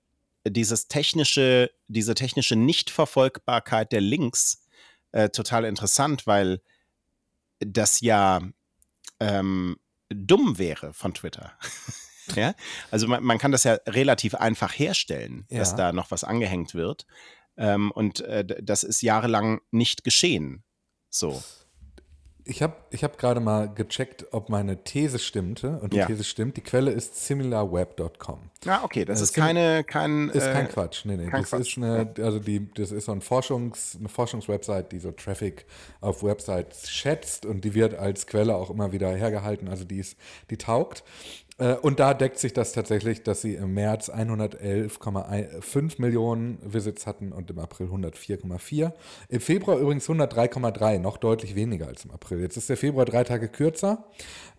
[0.47, 4.65] dieses technische, diese technische Nichtverfolgbarkeit der Links
[5.11, 6.61] äh, total interessant, weil
[7.59, 8.41] das ja
[9.19, 9.77] ähm,
[10.09, 11.57] dumm wäre von Twitter.
[12.35, 12.53] ja,
[12.91, 15.59] also man, man, kann das ja relativ einfach herstellen, ja.
[15.59, 17.05] dass da noch was angehängt wird.
[17.57, 20.63] Ähm, und äh, das ist jahrelang nicht geschehen.
[21.09, 21.41] So.
[22.47, 25.79] Ich habe ich hab gerade mal gecheckt, ob meine These stimmte.
[25.79, 26.05] Und die ja.
[26.05, 26.57] These stimmt.
[26.57, 28.39] Die Quelle ist similarweb.com.
[28.65, 29.05] Ah, okay.
[29.05, 30.29] Das äh, ist keine, kein.
[30.29, 31.05] Ist kein äh, Quatsch.
[31.05, 31.29] Nee, nee.
[31.29, 31.59] das Quatsch.
[31.59, 35.65] ist eine, also die, das ist so ein Forschungs, eine Forschungswebsite, die so Traffic
[36.01, 39.67] auf Websites schätzt und die wird als Quelle auch immer wieder hergehalten.
[39.67, 40.17] Also die ist,
[40.49, 41.03] die taugt.
[41.57, 47.31] Äh, und da deckt sich das tatsächlich, dass sie im März 111,5 Millionen Visits hatten
[47.31, 48.91] und im April 104,4.
[49.29, 52.41] Im Februar übrigens 103,3, noch deutlich weniger als im April.
[52.41, 54.05] Jetzt ist der Februar drei Tage kürzer,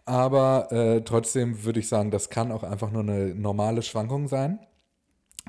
[0.05, 4.59] aber äh, trotzdem würde ich sagen, das kann auch einfach nur eine normale Schwankung sein.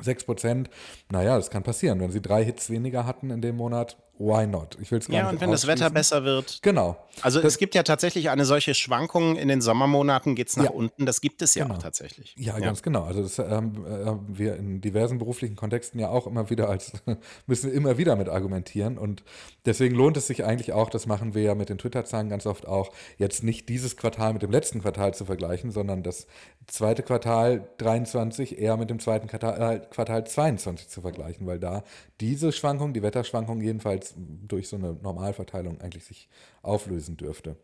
[0.02, 0.70] 6 Prozent,
[1.12, 2.00] naja, das kann passieren.
[2.00, 4.78] Wenn sie drei Hits weniger hatten in dem Monat why not?
[4.82, 6.60] Ich will es gar Ja, nicht und wenn das Wetter besser wird.
[6.62, 6.98] Genau.
[7.22, 10.66] Also Das- es gibt ja tatsächlich eine solche Schwankung in den Sommermonaten, geht es nach
[10.66, 10.70] Ja.
[10.72, 11.06] unten.
[11.06, 11.78] Das gibt es ja Genau.
[11.78, 12.36] auch tatsächlich.
[12.38, 13.04] Ja, ganz genau.
[13.04, 16.92] Also das ähm, äh, haben wir in diversen beruflichen Kontexten ja auch immer wieder als
[17.48, 19.24] müssen immer wieder mit argumentieren und
[19.66, 22.68] deswegen lohnt es sich eigentlich auch, das machen wir ja mit den Twitter-Zahlen ganz oft
[22.68, 26.28] auch, jetzt nicht dieses Quartal mit dem letzten Quartal zu vergleichen, sondern das
[26.68, 31.84] zweite Quartal 23 eher mit dem zweiten Quartal, äh, Quartal 22 zu vergleichen, weil da
[32.22, 36.30] diese Schwankung, die Wetterschwankung jedenfalls durch so eine Normalverteilung eigentlich sich
[36.62, 37.56] auflösen dürfte.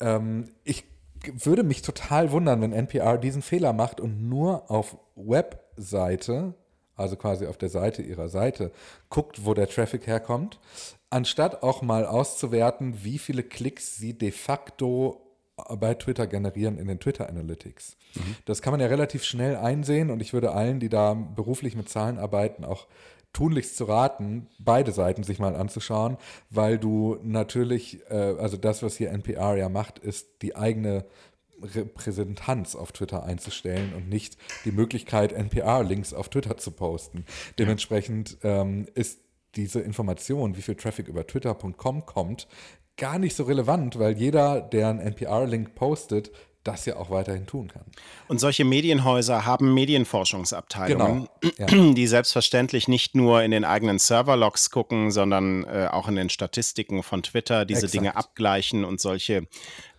[0.00, 0.84] Ähm, ich
[1.22, 6.54] würde mich total wundern, wenn NPR diesen Fehler macht und nur auf Webseite,
[6.96, 8.72] also quasi auf der Seite ihrer Seite,
[9.08, 10.58] guckt, wo der Traffic herkommt,
[11.10, 15.26] anstatt auch mal auszuwerten, wie viele Klicks sie de facto
[15.78, 17.96] bei Twitter generieren in den Twitter Analytics.
[18.46, 21.88] Das kann man ja relativ schnell einsehen und ich würde allen, die da beruflich mit
[21.88, 22.86] Zahlen arbeiten, auch
[23.32, 26.16] tunlichst zu raten, beide Seiten sich mal anzuschauen,
[26.50, 31.04] weil du natürlich, äh, also das, was hier NPR ja macht, ist die eigene
[31.62, 37.24] Repräsentanz auf Twitter einzustellen und nicht die Möglichkeit, NPR-Links auf Twitter zu posten.
[37.58, 39.20] Dementsprechend ähm, ist
[39.56, 42.48] diese Information, wie viel Traffic über twitter.com kommt,
[42.96, 46.30] gar nicht so relevant, weil jeder, der einen NPR-Link postet,
[46.64, 47.84] das ja auch weiterhin tun kann.
[48.28, 51.92] Und solche Medienhäuser haben Medienforschungsabteilungen, Genau, ja.
[51.94, 57.02] die selbstverständlich nicht nur in den eigenen Serverlogs gucken, sondern äh, auch in den Statistiken
[57.02, 57.94] von Twitter diese Exakt.
[57.94, 59.46] Dinge abgleichen und solche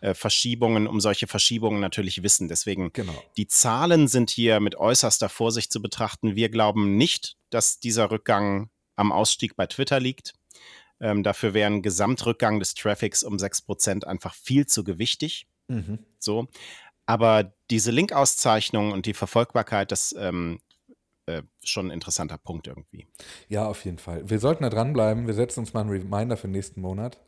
[0.01, 2.47] äh, Verschiebungen, um solche Verschiebungen natürlich wissen.
[2.47, 3.13] Deswegen, Genau.
[3.37, 6.35] die Zahlen sind hier mit äußerster Vorsicht zu betrachten.
[6.35, 10.33] Wir glauben nicht, dass dieser Rückgang am Ausstieg bei Twitter liegt.
[10.99, 15.47] Ähm, dafür wäre ein Gesamtrückgang des Traffics um 6% einfach viel zu gewichtig.
[15.71, 15.99] Mhm.
[16.19, 16.47] So.
[17.05, 20.59] Aber diese Link-Auszeichnung und die Verfolgbarkeit, das ähm,
[21.25, 23.07] äh, schon ein interessanter Punkt irgendwie.
[23.47, 24.29] Ja, auf jeden Fall.
[24.29, 25.27] Wir sollten da dranbleiben.
[25.27, 27.19] Wir setzen uns mal einen Reminder für nächsten Monat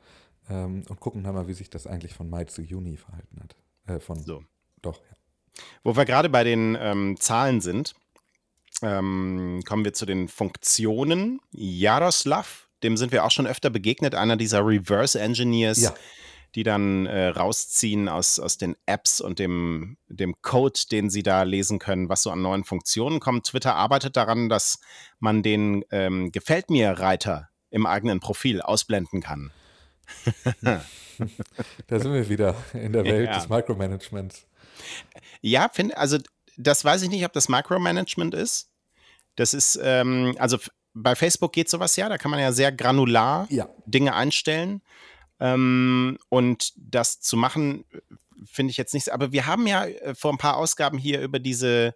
[0.49, 3.55] ähm, und gucken dann mal, wie sich das eigentlich von Mai zu Juni verhalten hat.
[3.87, 4.43] Äh, von, So.
[4.81, 5.15] Doch, ja.
[5.83, 7.95] Wo wir gerade bei den ähm, Zahlen sind,
[8.81, 11.39] ähm, kommen wir zu den Funktionen.
[11.51, 15.93] Jaroslav, dem sind wir auch schon öfter begegnet, einer dieser Reverse Engineers, Ja.
[16.55, 21.43] Die dann äh, rausziehen aus, aus den Apps und dem, dem Code, den sie da
[21.43, 23.47] lesen können, was so an neuen Funktionen kommt.
[23.47, 24.79] Twitter arbeitet daran, dass
[25.19, 29.51] man den ähm, Gefällt mir-Reiter im eigenen Profil ausblenden kann.
[31.87, 33.35] Da sind wir wieder in der Welt Ja.
[33.35, 34.47] des Micromanagements.
[35.41, 36.17] Ja, finde, also
[36.57, 38.69] das weiß ich nicht, ob das Micromanagement ist.
[39.35, 40.57] Das ist, ähm, also
[40.93, 43.69] bei Facebook geht sowas ja, da kann man ja sehr granular Ja.
[43.85, 44.81] Dinge einstellen.
[45.39, 47.85] Ähm, und das zu machen,
[48.45, 49.11] finde ich jetzt nicht.
[49.11, 51.95] Aber wir haben ja äh, vor ein paar Ausgaben hier über diese,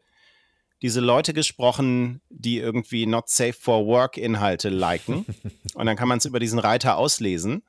[0.81, 5.25] diese Leute gesprochen, die irgendwie Not Safe for Work Inhalte liken.
[5.75, 7.63] und dann kann man es über diesen Reiter auslesen.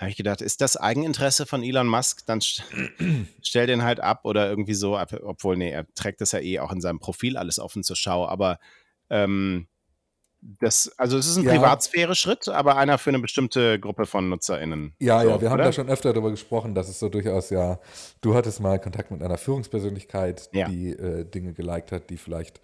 [0.00, 2.24] Habe ich gedacht, ist das Eigeninteresse von Elon Musk?
[2.24, 2.64] Dann st
[3.42, 6.72] stell den halt ab oder irgendwie so, obwohl, nee, er trägt das ja eh auch
[6.72, 8.58] in seinem Profil alles offen zur Schau, aber
[9.10, 9.66] ähm,
[10.42, 11.52] das, also es ist ein Ja.
[11.52, 14.94] Privatsphäre-Schritt, aber einer für eine bestimmte Gruppe von NutzerInnen.
[14.98, 15.64] Ja, So, ja, wir haben oder?
[15.64, 17.78] da schon öfter darüber gesprochen, dass es so durchaus ja,
[18.20, 20.68] du hattest mal Kontakt mit einer Führungspersönlichkeit, Ja.
[20.68, 22.60] die äh, Dinge geliked hat, die vielleicht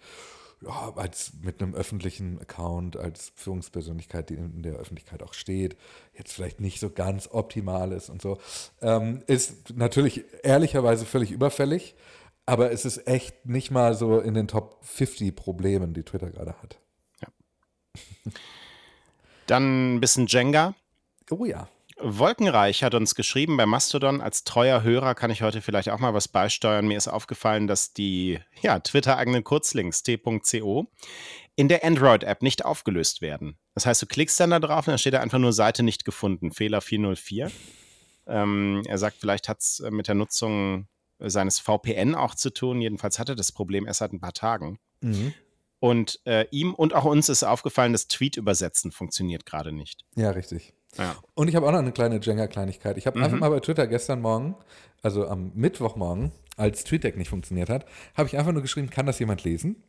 [0.65, 5.77] ja, als mit einem öffentlichen Account, als Führungspersönlichkeit, die in der Öffentlichkeit auch steht,
[6.17, 8.39] jetzt vielleicht nicht so ganz optimal ist und so.
[8.81, 11.93] Ähm, ist natürlich ehrlicherweise völlig überfällig,
[12.47, 16.55] aber es ist echt nicht mal so in den Top 50 Problemen, die Twitter gerade
[16.63, 16.79] hat.
[19.45, 20.75] Dann ein bisschen Jenga.
[21.29, 21.67] Oh ja.
[21.99, 24.21] Wolkenreich hat uns geschrieben bei Mastodon.
[24.21, 26.87] Als treuer Hörer kann ich heute vielleicht auch mal was beisteuern.
[26.87, 30.87] Mir ist aufgefallen, dass die ja, Twitter-eigenen Kurzlinks t.co
[31.55, 33.57] in der Android-App nicht aufgelöst werden.
[33.73, 36.05] Das heißt, du klickst dann da drauf und dann steht da einfach nur Seite nicht
[36.05, 37.51] gefunden, Fehler 404.
[38.27, 40.87] Ähm, er sagt, vielleicht hat es mit der Nutzung
[41.19, 42.79] seines VPN auch zu tun.
[42.79, 44.77] Jedenfalls hatte das Problem erst seit ein paar Tagen.
[45.01, 45.33] Mhm.
[45.79, 50.05] Und äh, ihm und auch uns ist aufgefallen, das Tweet-Übersetzen funktioniert gerade nicht.
[50.15, 50.73] Ja, richtig.
[50.97, 51.15] Ja.
[51.35, 52.97] Und ich habe auch noch eine kleine Jenga-Kleinigkeit.
[52.97, 53.25] Ich habe Mhm.
[53.25, 54.55] einfach mal bei Twitter gestern Morgen,
[55.03, 57.85] also am Mittwochmorgen, als TweetDeck nicht funktioniert hat,
[58.15, 59.83] habe ich einfach nur geschrieben, kann das jemand lesen?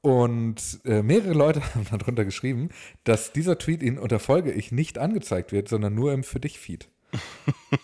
[0.00, 2.70] Und äh, mehrere Leute haben darunter geschrieben,
[3.04, 6.88] dass dieser Tweet ihnen unter Folge ich nicht angezeigt wird, sondern nur im Für dich-Feed.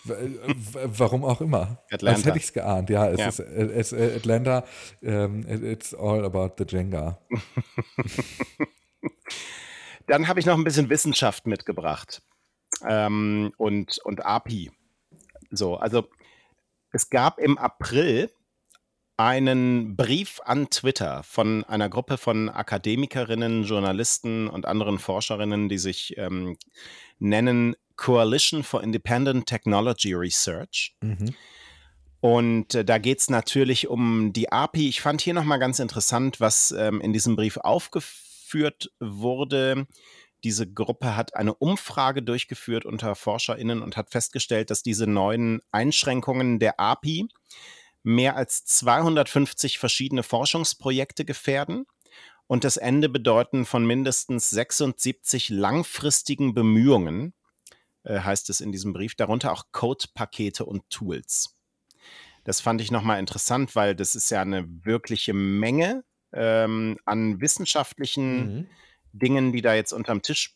[0.05, 1.83] Warum auch immer.
[1.89, 2.17] Atlanta.
[2.17, 2.89] Als hätte ich es geahnt.
[2.89, 3.27] Ja, es Ja.
[3.27, 4.63] ist es, äh, Atlanta.
[5.01, 7.19] ähm, it- it's all about the Jenga.
[10.07, 12.21] Dann habe ich noch ein bisschen Wissenschaft mitgebracht
[12.87, 14.71] ähm, und, und API.
[15.51, 16.07] So, also
[16.91, 18.31] es gab im April
[19.17, 26.15] einen Brief an Twitter von einer Gruppe von Akademikerinnen, Journalisten und anderen Forscherinnen, die sich
[26.17, 26.55] ähm,
[27.19, 30.95] nennen Coalition for Independent Technology Research.
[31.01, 31.35] Mhm.
[32.19, 34.87] Und äh, da geht es natürlich um die API.
[34.87, 39.87] Ich fand hier nochmal ganz interessant, was ähm, in diesem Brief aufgeführt wurde.
[40.43, 46.59] Diese Gruppe hat eine Umfrage durchgeführt unter ForscherInnen und hat festgestellt, dass diese neuen Einschränkungen
[46.59, 47.27] der API
[48.03, 51.85] mehr als 250 verschiedene Forschungsprojekte gefährden
[52.47, 57.33] und das Ende bedeuten von mindestens 76 langfristigen Bemühungen,
[58.07, 61.57] heißt es in diesem Brief, darunter auch Code-Pakete und Tools.
[62.43, 68.55] Das fand ich nochmal interessant, weil das ist ja eine wirkliche Menge ähm, an wissenschaftlichen
[68.55, 68.67] mhm.
[69.11, 70.55] Dingen, die da jetzt unterm Tisch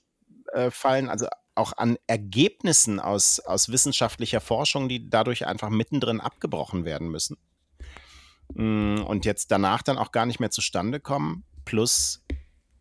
[0.53, 1.09] äh, fallen.
[1.09, 7.37] Also auch an Ergebnissen aus, aus wissenschaftlicher Forschung, die dadurch einfach mittendrin abgebrochen werden müssen.
[8.53, 12.23] Mm, und jetzt danach dann auch gar nicht mehr zustande kommen, plus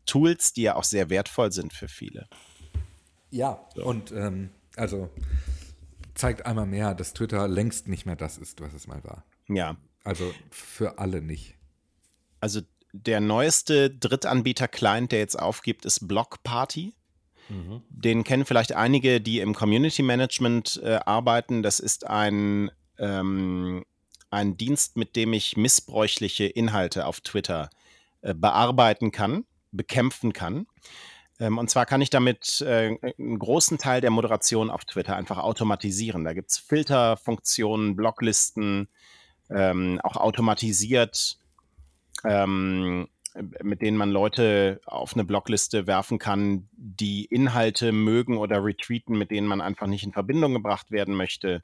[0.06, 2.28] Tools, die ja auch sehr wertvoll sind für viele.
[3.30, 3.84] Ja, so.
[3.84, 4.50] und ähm,
[4.80, 5.10] also
[6.14, 9.24] zeigt einmal mehr, dass Twitter längst nicht mehr das ist, was es mal war.
[9.48, 9.76] Ja.
[10.04, 11.56] Also für alle nicht.
[12.40, 12.62] Also
[12.92, 16.94] der neueste Drittanbieter-Client, der jetzt aufgibt, ist Block Party.
[17.48, 17.82] Mhm.
[17.90, 21.62] Den kennen vielleicht einige, die im Community Management äh, arbeiten.
[21.62, 23.84] Das ist ein, ähm,
[24.30, 27.70] ein Dienst, mit dem ich missbräuchliche Inhalte auf Twitter
[28.22, 30.66] äh, bearbeiten kann, bekämpfen kann.
[31.40, 35.38] Ähm, und zwar kann ich damit äh, einen großen Teil der Moderation auf Twitter einfach
[35.38, 36.22] automatisieren.
[36.24, 38.88] Da gibt es Filterfunktionen, Blocklisten,
[39.50, 41.40] ähm, auch automatisiert
[42.24, 43.08] ähm,
[43.62, 49.30] mit denen man Leute auf eine Blockliste werfen kann, die Inhalte mögen oder retweeten, mit
[49.30, 51.62] denen man einfach nicht in Verbindung gebracht werden möchte.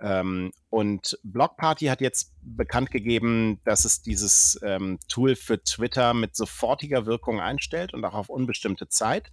[0.00, 6.36] Ähm, und Blockparty hat jetzt bekannt gegeben, dass es dieses ähm, Tool für Twitter mit
[6.36, 9.30] sofortiger Wirkung einstellt und auch auf unbestimmte Zeit.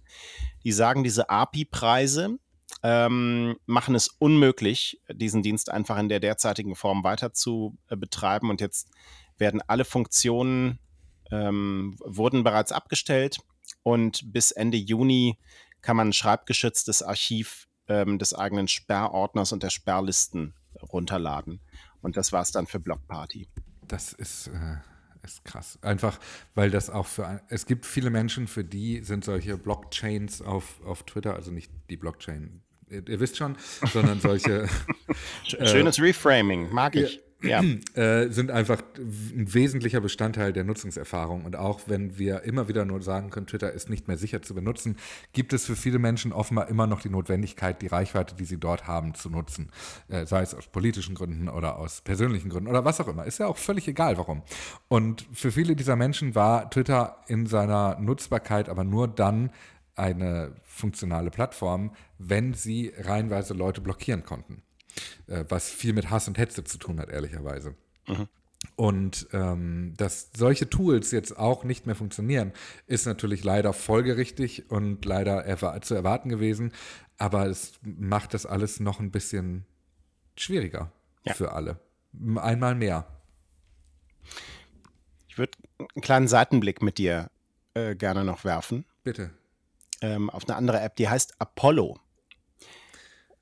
[0.64, 2.38] Die sagen, diese API-Preise
[2.82, 8.50] ähm, machen es unmöglich, diesen Dienst einfach in der derzeitigen Form weiter zu äh, betreiben.
[8.50, 8.88] Und jetzt
[9.38, 10.78] werden alle Funktionen
[11.30, 13.38] ähm, wurden bereits abgestellt
[13.82, 15.38] und bis Ende Juni
[15.82, 20.54] kann man ein schreibgeschütztes Archiv ähm, des eigenen Sperrordners und der Sperrlisten
[20.92, 21.60] runterladen.
[22.02, 23.48] Und das war es dann für Blockparty.
[23.86, 24.76] Das ist, äh,
[25.24, 25.78] ist krass.
[25.82, 26.18] Einfach,
[26.54, 31.02] weil das auch für, es gibt viele Menschen, für die sind solche Blockchains auf, auf
[31.04, 33.56] Twitter, also nicht die Blockchain, ihr, ihr wisst schon,
[33.92, 34.68] sondern solche.
[35.44, 37.62] Schönes äh, Reframing, mag ich ja.
[37.94, 41.44] äh, sind einfach ein wesentlicher Bestandteil der Nutzungserfahrung.
[41.44, 44.54] Und auch wenn wir immer wieder nur sagen können, Twitter ist nicht mehr sicher zu
[44.54, 44.96] benutzen,
[45.32, 48.86] gibt es für viele Menschen offenbar immer noch die Notwendigkeit, die Reichweite, die sie dort
[48.86, 49.70] haben, zu nutzen.
[50.08, 53.24] Äh, sei es aus politischen Gründen oder aus persönlichen Gründen oder was auch immer.
[53.24, 54.42] Ist ja auch völlig egal, warum.
[54.88, 59.50] Und für viele dieser Menschen war Twitter in seiner Nutzbarkeit aber nur dann
[59.94, 64.62] eine funktionale Plattform, wenn sie reihenweise Leute blockieren konnten.
[65.26, 67.74] Äh, was viel mit Hass und Hetze zu tun hat, ehrlicherweise.
[68.06, 68.28] Mhm.
[68.76, 72.52] Und ähm, dass solche Tools jetzt auch nicht mehr funktionieren,
[72.86, 76.72] ist natürlich leider folgerichtig und leider erwa zu erwarten gewesen.
[77.18, 79.64] Aber es macht das alles noch ein bisschen
[80.36, 80.92] schwieriger
[81.24, 81.34] ja.
[81.34, 81.78] für alle.
[82.36, 83.06] Einmal mehr.
[85.28, 87.30] Ich würde einen kleinen Seitenblick mit dir
[87.74, 88.84] äh, gerne noch werfen.
[89.04, 89.30] Bitte.
[90.00, 91.98] Ähm, auf eine andere App, die heißt Apollo.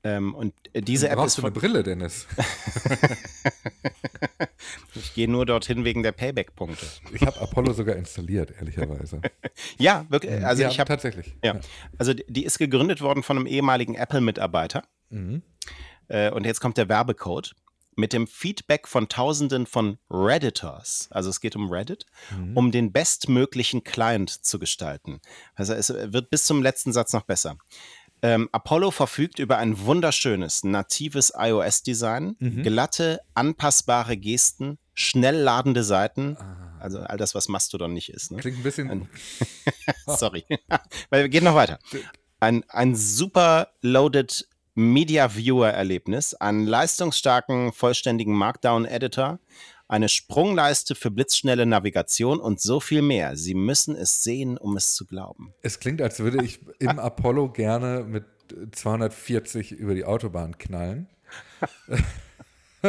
[0.07, 2.27] Ähm, und diese App ist von eine Brille, Dennis.
[4.95, 6.85] ich gehe nur dorthin wegen der Payback-Punkte.
[7.11, 9.21] Ich habe Apollo sogar installiert, ehrlicherweise.
[9.77, 10.39] ja, wirklich.
[10.39, 10.45] Mhm.
[10.45, 11.35] Also ja, ich habe tatsächlich.
[11.43, 11.59] Ja, ja,
[11.97, 14.83] also die ist gegründet worden von einem ehemaligen Apple-Mitarbeiter.
[15.09, 15.41] Mhm.
[16.07, 17.53] Äh, und jetzt kommt der Werbecode
[17.97, 22.55] mit dem Feedback von Tausenden von Redditors, also es geht um Reddit, mhm.
[22.55, 25.19] um den bestmöglichen Client zu gestalten.
[25.55, 27.57] Also es wird bis zum letzten Satz noch besser.
[28.21, 32.63] Ähm, Apollo verfügt über ein wunderschönes, natives iOS-Design, mhm.
[32.63, 36.37] glatte, anpassbare Gesten, schnell ladende Seiten.
[36.39, 36.77] Ah.
[36.79, 38.31] Also all das, was Mastodon nicht ist.
[38.31, 38.37] Ne?
[38.37, 39.09] Klingt ein bisschen.
[40.07, 40.45] Sorry.
[41.09, 41.79] Weil wir gehen noch weiter.
[42.39, 49.39] Ein, ein super loaded Media Viewer Erlebnis, einen leistungsstarken, vollständigen Markdown-Editor,
[49.87, 53.37] eine Sprungleiste für blitzschnelle Navigation und so viel mehr.
[53.37, 55.53] Sie müssen es sehen, um es zu glauben.
[55.61, 58.25] Es klingt, als würde ich im Apollo gerne mit
[58.71, 61.07] 240 über die Autobahn knallen.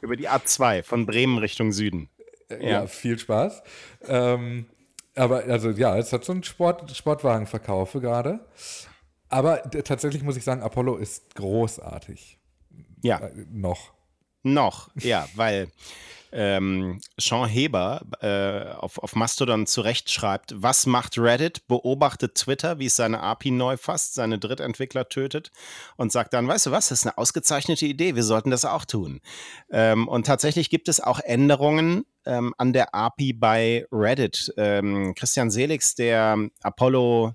[0.00, 2.08] über die A2 von Bremen Richtung Süden.
[2.50, 3.62] Ja, ja viel Spaß.
[4.06, 4.66] Ähm,
[5.14, 8.40] aber also ja, es hat so einen Sport, Sportwagenverkauf gerade.
[9.28, 12.38] Aber tatsächlich muss ich sagen, Apollo ist großartig.
[13.02, 13.18] Ja.
[13.18, 13.92] Äh, noch.
[14.44, 15.68] Noch, ja, weil
[16.34, 21.66] ähm, Sean Heber äh, auf, auf Mastodon zurecht schreibt, was macht Reddit?
[21.68, 25.52] Beobachtet Twitter, wie es seine API neu fasst, seine Drittentwickler tötet
[25.96, 28.84] und sagt dann, weißt du was, das ist eine ausgezeichnete Idee, wir sollten das auch
[28.84, 29.20] tun.
[29.70, 34.52] Ähm, und tatsächlich gibt es auch Änderungen ähm, an der API bei Reddit.
[34.56, 37.34] Ähm, Christian Selix, der Apollo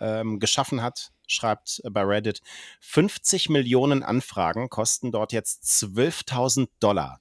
[0.00, 2.40] ähm, geschaffen hat, schreibt bei Reddit,
[2.80, 7.20] 50 Millionen Anfragen kosten dort jetzt 12.000 Dollar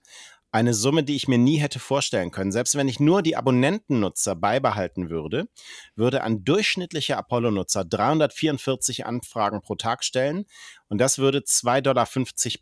[0.51, 2.51] eine Summe, die ich mir nie hätte vorstellen können.
[2.51, 5.47] Selbst wenn ich nur die Abonnentennutzer beibehalten würde,
[5.95, 10.45] würde ein durchschnittlicher Apollo-Nutzer 344 Anfragen pro Tag stellen
[10.88, 12.08] und das würde 2,50 Dollar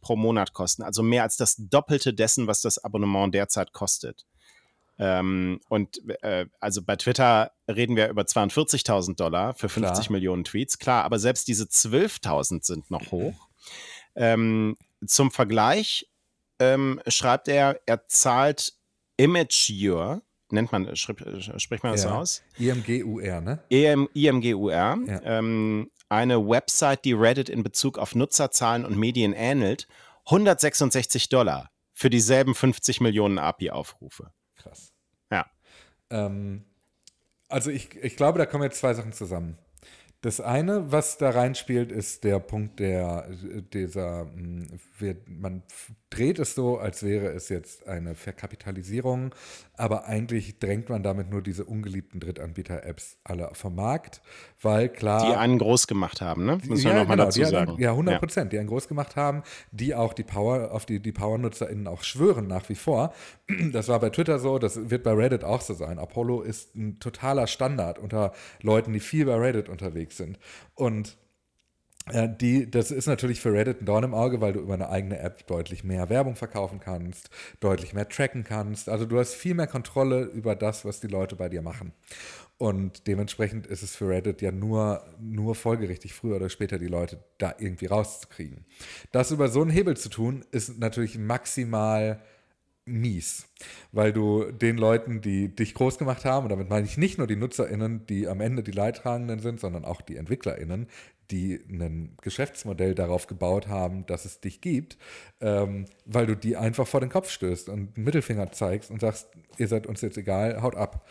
[0.01, 4.25] pro Monat kosten, also mehr als das Doppelte dessen, was das Abonnement derzeit kostet.
[4.97, 10.11] Ähm, und äh, also bei Twitter reden wir über 42.000 Dollar für 50 Klar.
[10.11, 10.79] Millionen Tweets.
[10.79, 13.49] Klar, aber selbst diese 12.000 sind noch hoch.
[14.15, 16.07] Ähm, zum Vergleich,
[16.59, 18.73] ähm, schreibt er, er zahlt
[19.17, 21.23] Imageur, nennt man, schrieb,
[21.57, 22.17] spricht man das ja.
[22.17, 22.43] aus?
[22.57, 23.63] IMGUR, ne?
[23.69, 24.71] EM, IMGUR.
[24.71, 24.97] Ja.
[25.23, 29.87] Ähm, eine Website, die Reddit in Bezug auf Nutzerzahlen und Medien ähnelt,
[30.25, 34.31] 166 Dollar für dieselben 50 Millionen API-Aufrufe.
[34.65, 34.93] Krass.
[35.31, 35.45] Ja.
[36.09, 36.65] Ähm,
[37.49, 39.57] also ich, ich glaube, da kommen jetzt zwei Sachen zusammen.
[40.25, 43.29] Das eine, was da reinspielt, ist der Punkt der,
[43.73, 44.65] dieser, hm,
[45.27, 45.61] man
[46.09, 49.35] dreht es so, als wäre es jetzt eine Verkapitalisierung,
[49.75, 54.21] aber eigentlich drängt man damit nur diese ungeliebten Drittanbieter-Apps alle vom Markt,
[54.61, 55.29] weil klar.
[55.29, 56.57] Die einen groß gemacht haben, ne?
[56.65, 57.71] Muss man ja, nochmal genau, dazu sagen.
[57.71, 58.49] Einen, ja, 100 Prozent, ja.
[58.49, 62.47] die einen groß gemacht haben, die auch die Power, auf die die Power-NutzerInnen auch schwören
[62.47, 63.13] nach wie vor.
[63.71, 65.99] Das war bei Twitter so, das wird bei Reddit auch so sein.
[65.99, 70.39] Apollo ist ein totaler Standard unter Leuten, die viel bei Reddit unterwegs sind.
[70.73, 71.17] Und
[72.13, 74.89] ja, die, das ist natürlich für Reddit ein Dorn im Auge, weil du über eine
[74.89, 78.89] eigene App deutlich mehr Werbung verkaufen kannst, deutlich mehr tracken kannst.
[78.89, 81.93] Also du hast viel mehr Kontrolle über das, was die Leute bei dir machen.
[82.57, 87.23] Und dementsprechend ist es für Reddit ja nur, nur folgerichtig, früher oder später die Leute
[87.39, 88.65] da irgendwie rauszukriegen.
[89.11, 92.21] Das über so einen Hebel zu tun, ist natürlich maximal
[92.85, 93.47] mies,
[93.91, 97.27] weil du den Leuten, die dich groß gemacht haben, und damit meine ich nicht nur
[97.27, 100.87] die NutzerInnen, die am Ende die Leidtragenden sind, sondern auch die EntwicklerInnen,
[101.31, 104.97] die ein Geschäftsmodell darauf gebaut haben, dass es dich gibt,
[105.41, 109.29] ähm, weil du die einfach vor den Kopf stößt und einen Mittelfinger zeigst und sagst,
[109.57, 111.07] ihr seid uns jetzt egal, haut ab.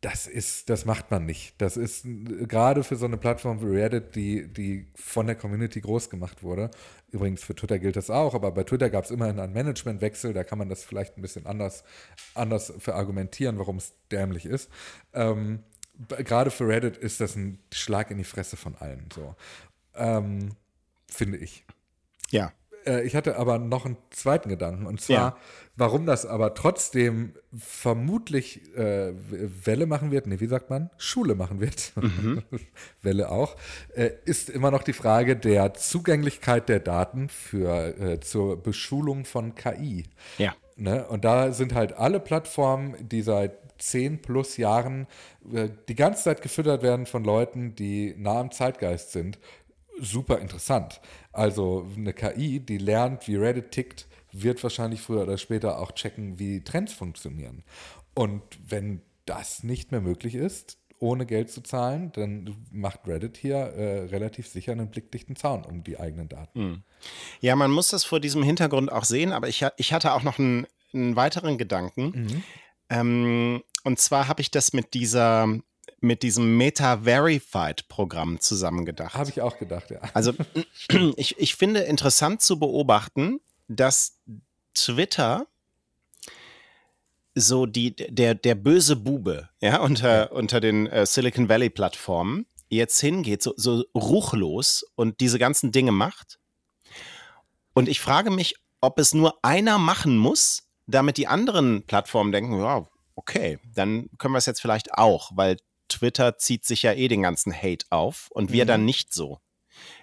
[0.00, 1.60] Das ist, das macht man nicht.
[1.60, 2.06] Das ist
[2.48, 6.70] gerade für so eine Plattform wie Reddit, die, die von der Community groß gemacht wurde.
[7.10, 10.42] Übrigens für Twitter gilt das auch, aber bei Twitter gab es immerhin einen Managementwechsel, da
[10.42, 11.84] kann man das vielleicht ein bisschen anders,
[12.34, 14.70] anders verargumentieren, warum es dämlich ist.
[15.12, 15.64] Ähm,
[16.08, 19.08] gerade für Reddit ist das ein Schlag in die Fresse von allen.
[19.12, 19.34] So.
[19.94, 20.56] Ähm,
[21.08, 21.66] finde ich.
[22.30, 22.52] Ja.
[22.86, 25.36] Äh, ich hatte aber noch einen zweiten Gedanken und zwar, ja.
[25.76, 29.12] warum das aber trotzdem vermutlich äh,
[29.64, 30.90] Welle machen wird, nee, wie sagt man?
[30.98, 31.92] Schule machen wird.
[31.96, 32.42] Mhm.
[33.02, 33.56] Welle auch,
[33.94, 39.54] äh, ist immer noch die Frage der Zugänglichkeit der Daten für, äh, zur Beschulung von
[39.54, 40.04] KI.
[40.38, 40.54] Ja.
[40.76, 41.06] Ne?
[41.06, 45.06] Und da sind halt alle Plattformen, die seit zehn plus Jahren
[45.52, 49.38] äh, die ganze Zeit gefüttert werden von Leuten, die nah am Zeitgeist sind,
[50.00, 51.00] super interessant.
[51.32, 56.38] Also eine KI, die lernt, wie Reddit tickt, wird wahrscheinlich früher oder später auch checken,
[56.38, 57.64] wie Trends funktionieren.
[58.14, 63.56] Und wenn das nicht mehr möglich ist, ohne Geld zu zahlen, dann macht Reddit hier
[63.56, 66.60] äh, relativ sicher einen blickdichten Zaun um die eigenen Daten.
[66.60, 66.82] Hm.
[67.40, 70.38] Ja, man muss das vor diesem Hintergrund auch sehen, aber ich, ich hatte auch noch
[70.38, 72.12] einen, einen weiteren Gedanken.
[72.14, 72.42] Mhm.
[72.90, 75.48] Ähm, und zwar habe ich das mit dieser
[76.00, 79.14] mit diesem Meta-Verified-Programm zusammengedacht.
[79.14, 80.00] Habe ich auch gedacht, ja.
[80.14, 80.32] Also
[81.16, 84.18] ich, ich finde interessant zu beobachten, dass
[84.74, 85.46] Twitter
[87.34, 90.30] so die, der, der böse Bube, ja, unter, ja.
[90.30, 96.38] unter den äh, Silicon Valley-Plattformen jetzt hingeht, so, so ruchlos und diese ganzen Dinge macht.
[97.74, 102.58] Und ich frage mich, ob es nur einer machen muss, damit die anderen Plattformen denken,
[102.58, 105.56] ja, okay, dann können wir es jetzt vielleicht auch, weil
[105.90, 108.68] Twitter zieht sich ja eh den ganzen Hate auf und wir mhm.
[108.68, 109.38] dann nicht so.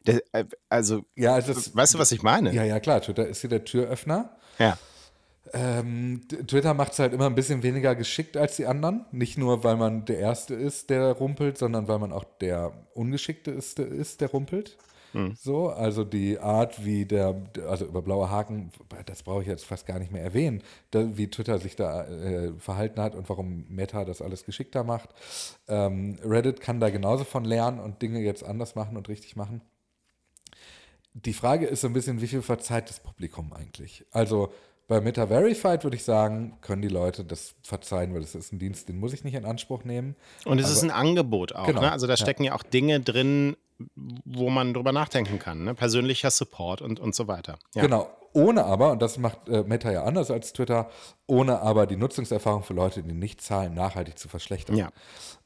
[0.05, 2.53] Der, äh, also, ja, das, weißt du, was ich meine?
[2.53, 3.01] Ja, ja, klar.
[3.01, 4.37] Twitter ist hier der Türöffner.
[4.59, 4.77] Ja.
[5.53, 9.05] Ähm, Twitter macht es halt immer ein bisschen weniger geschickt als die anderen.
[9.11, 13.51] Nicht nur, weil man der Erste ist, der rumpelt, sondern weil man auch der Ungeschickte
[13.51, 13.79] ist,
[14.21, 14.77] der rumpelt.
[15.13, 15.35] Mhm.
[15.35, 18.71] So, also die Art, wie der, also über blaue Haken,
[19.05, 22.53] das brauche ich jetzt fast gar nicht mehr erwähnen, da, wie Twitter sich da äh,
[22.59, 25.09] verhalten hat und warum Meta das alles geschickter macht.
[25.67, 29.61] Ähm, Reddit kann da genauso von lernen und Dinge jetzt anders machen und richtig machen.
[31.13, 34.05] Die Frage ist so ein bisschen, wie viel verzeiht das Publikum eigentlich?
[34.11, 34.51] Also
[34.87, 38.59] Bei Meta Verified würde ich sagen, können die Leute das verzeihen, weil das ist ein
[38.59, 40.15] Dienst, den muss ich nicht in Anspruch nehmen.
[40.45, 41.67] Und es ist ein Angebot auch.
[41.67, 41.91] Genau, Ne?
[41.91, 42.17] Also da ja.
[42.17, 42.55] stecken ja.
[42.55, 43.57] auch Dinge drin,
[43.95, 45.63] wo man drüber nachdenken kann.
[45.63, 45.75] Ne?
[45.75, 47.59] Persönlicher Support und, und so weiter.
[47.75, 47.83] Ja.
[47.83, 48.09] Genau.
[48.33, 50.89] Ohne aber, und das macht äh, Meta ja anders als Twitter,
[51.25, 54.75] ohne aber die Nutzungserfahrung für Leute, die nicht zahlen, nachhaltig zu verschlechtern.
[54.75, 54.91] Ja.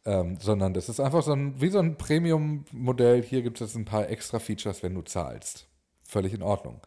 [0.04, 3.24] Ähm, sondern das ist einfach so ein, wie so ein Premium-Modell.
[3.24, 5.68] Hier gibt es ein paar extra Features, wenn du zahlst.
[6.06, 6.82] Völlig in Ordnung.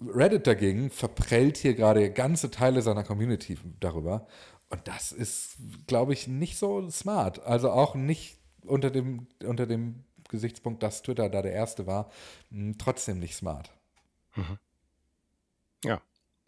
[0.00, 4.26] Reddit dagegen verprellt hier gerade ganze Teile seiner Community darüber.
[4.70, 5.56] Und das ist,
[5.86, 7.44] glaube ich, nicht so smart.
[7.44, 10.04] Also auch nicht unter dem, unter dem
[10.34, 12.10] Gesichtspunkt, dass Twitter da der Erste war,
[12.50, 13.70] mh, trotzdem nicht smart.
[15.84, 16.00] Ja.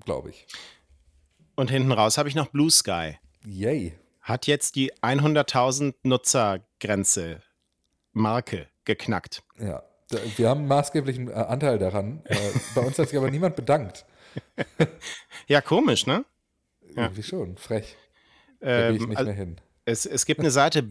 [0.04, 0.46] Glaube ich.
[1.54, 3.18] Und hinten raus habe ich noch Blue Sky.
[3.44, 3.94] Yay.
[4.20, 7.42] Hat jetzt die 100.000 Nutzergrenze,
[8.12, 9.42] Marke geknackt.
[9.58, 9.82] Ja.
[10.36, 12.22] Wir haben einen maßgeblichen äh, Anteil daran.
[12.24, 12.36] Äh,
[12.74, 14.04] bei uns hat sich aber niemand bedankt.
[15.48, 16.24] Ja, komisch, ne?
[16.96, 17.04] Ja.
[17.04, 17.56] Irgendwie schon.
[17.56, 17.96] Frech.
[18.60, 19.60] Da gehe ich Ähm, nicht also mehr hin.
[19.84, 20.82] es, es gibt eine Seite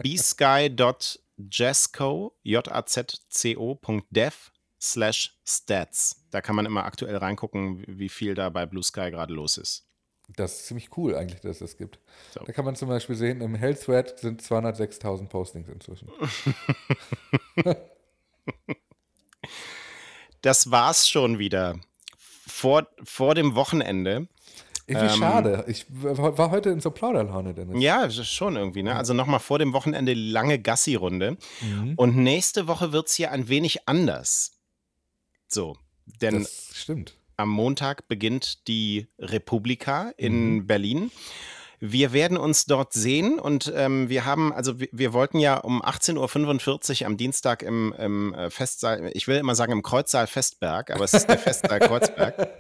[1.38, 4.34] bsky.jasco, j-a-z-c-o.dev
[4.82, 6.26] slash stats.
[6.32, 9.58] Da kann man immer aktuell reingucken, wie- wie viel da bei Blue Sky gerade los
[9.58, 9.86] ist.
[10.36, 12.00] Das ist ziemlich cool eigentlich, dass es das gibt.
[12.34, 12.40] So.
[12.44, 16.10] Da kann man zum Beispiel sehen, im Health Thread sind 206.000 Postings inzwischen.
[20.42, 21.80] Das war's schon wieder.
[22.18, 24.28] Vor, vor dem Wochenende.
[24.88, 25.66] Irgendwie Ähm, schade.
[25.68, 27.82] Ich war heute in so Plauderlaune, Dennis.
[27.82, 28.96] Ja, schon irgendwie, ne?
[28.96, 31.38] Also nochmal vor dem Wochenende lange Gassi-Runde.
[31.62, 31.94] Mhm.
[31.96, 34.52] Und nächste Woche wird's hier ein wenig anders.
[35.48, 35.78] So,
[36.22, 37.18] denn Das stimmt.
[37.38, 40.68] am Montag beginnt die Republika in Mhm.
[40.68, 41.12] Berlin.
[41.92, 45.84] Wir werden uns dort sehen und ähm, wir haben, also wir, wir wollten ja um
[45.84, 50.92] 18.45 Uhr am Dienstag im, im äh, Festsaal, ich will immer sagen im Kreuzsaal Festberg,
[50.92, 52.36] aber es ist der Festsaal Kreuzberg.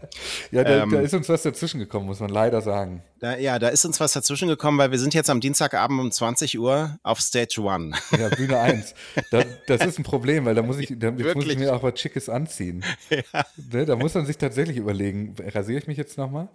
[0.51, 3.03] Ja, da, Ähm, da ist uns was dazwischen gekommen, muss man leider sagen.
[3.19, 6.11] Da, ja, da ist uns was dazwischen gekommen, weil wir sind jetzt am Dienstagabend um
[6.11, 7.91] 20 Uhr auf Stage One.
[8.17, 8.93] Ja, Bühne 1.
[9.31, 11.99] Da, das ist ein Problem, weil da muss ich, da, muss ich mir auch was
[11.99, 12.83] Schickes anziehen.
[13.71, 16.49] Ne, da muss man sich tatsächlich überlegen, rasiere ich mich jetzt nochmal?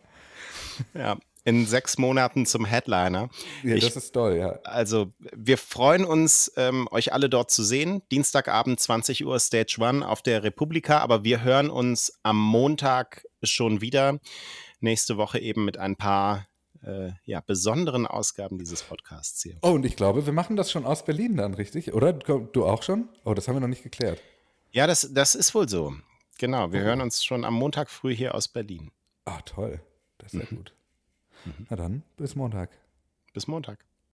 [0.94, 3.30] Ja, in sechs Monaten zum Headliner.
[3.62, 4.58] Ja, Ich- das ist toll, ja.
[4.64, 8.02] Also, wir freuen uns, ähm, euch alle dort zu sehen.
[8.10, 13.80] Dienstagabend 20 Uhr Stage One auf der Republika, aber wir hören uns am Montag schon
[13.80, 14.18] wieder.
[14.80, 16.46] Nächste Woche eben mit ein paar
[16.82, 19.58] äh, ja, besonderen Ausgaben dieses Podcasts hier.
[19.60, 21.92] Oh, und ich glaube, wir machen das schon aus Berlin dann, richtig?
[21.92, 22.14] Oder?
[22.14, 23.10] Du auch schon?
[23.26, 24.18] Oh, das haben wir noch nicht geklärt.
[24.72, 25.92] Ja, das, das ist wohl so.
[26.38, 28.90] Genau, wir hören uns schon am Montag früh hier aus Berlin.
[29.26, 29.82] Ah, toll.
[30.20, 30.74] Das ist sehr gut.
[31.70, 32.70] Na dann, bis Montag.
[33.32, 33.78] Bis Montag.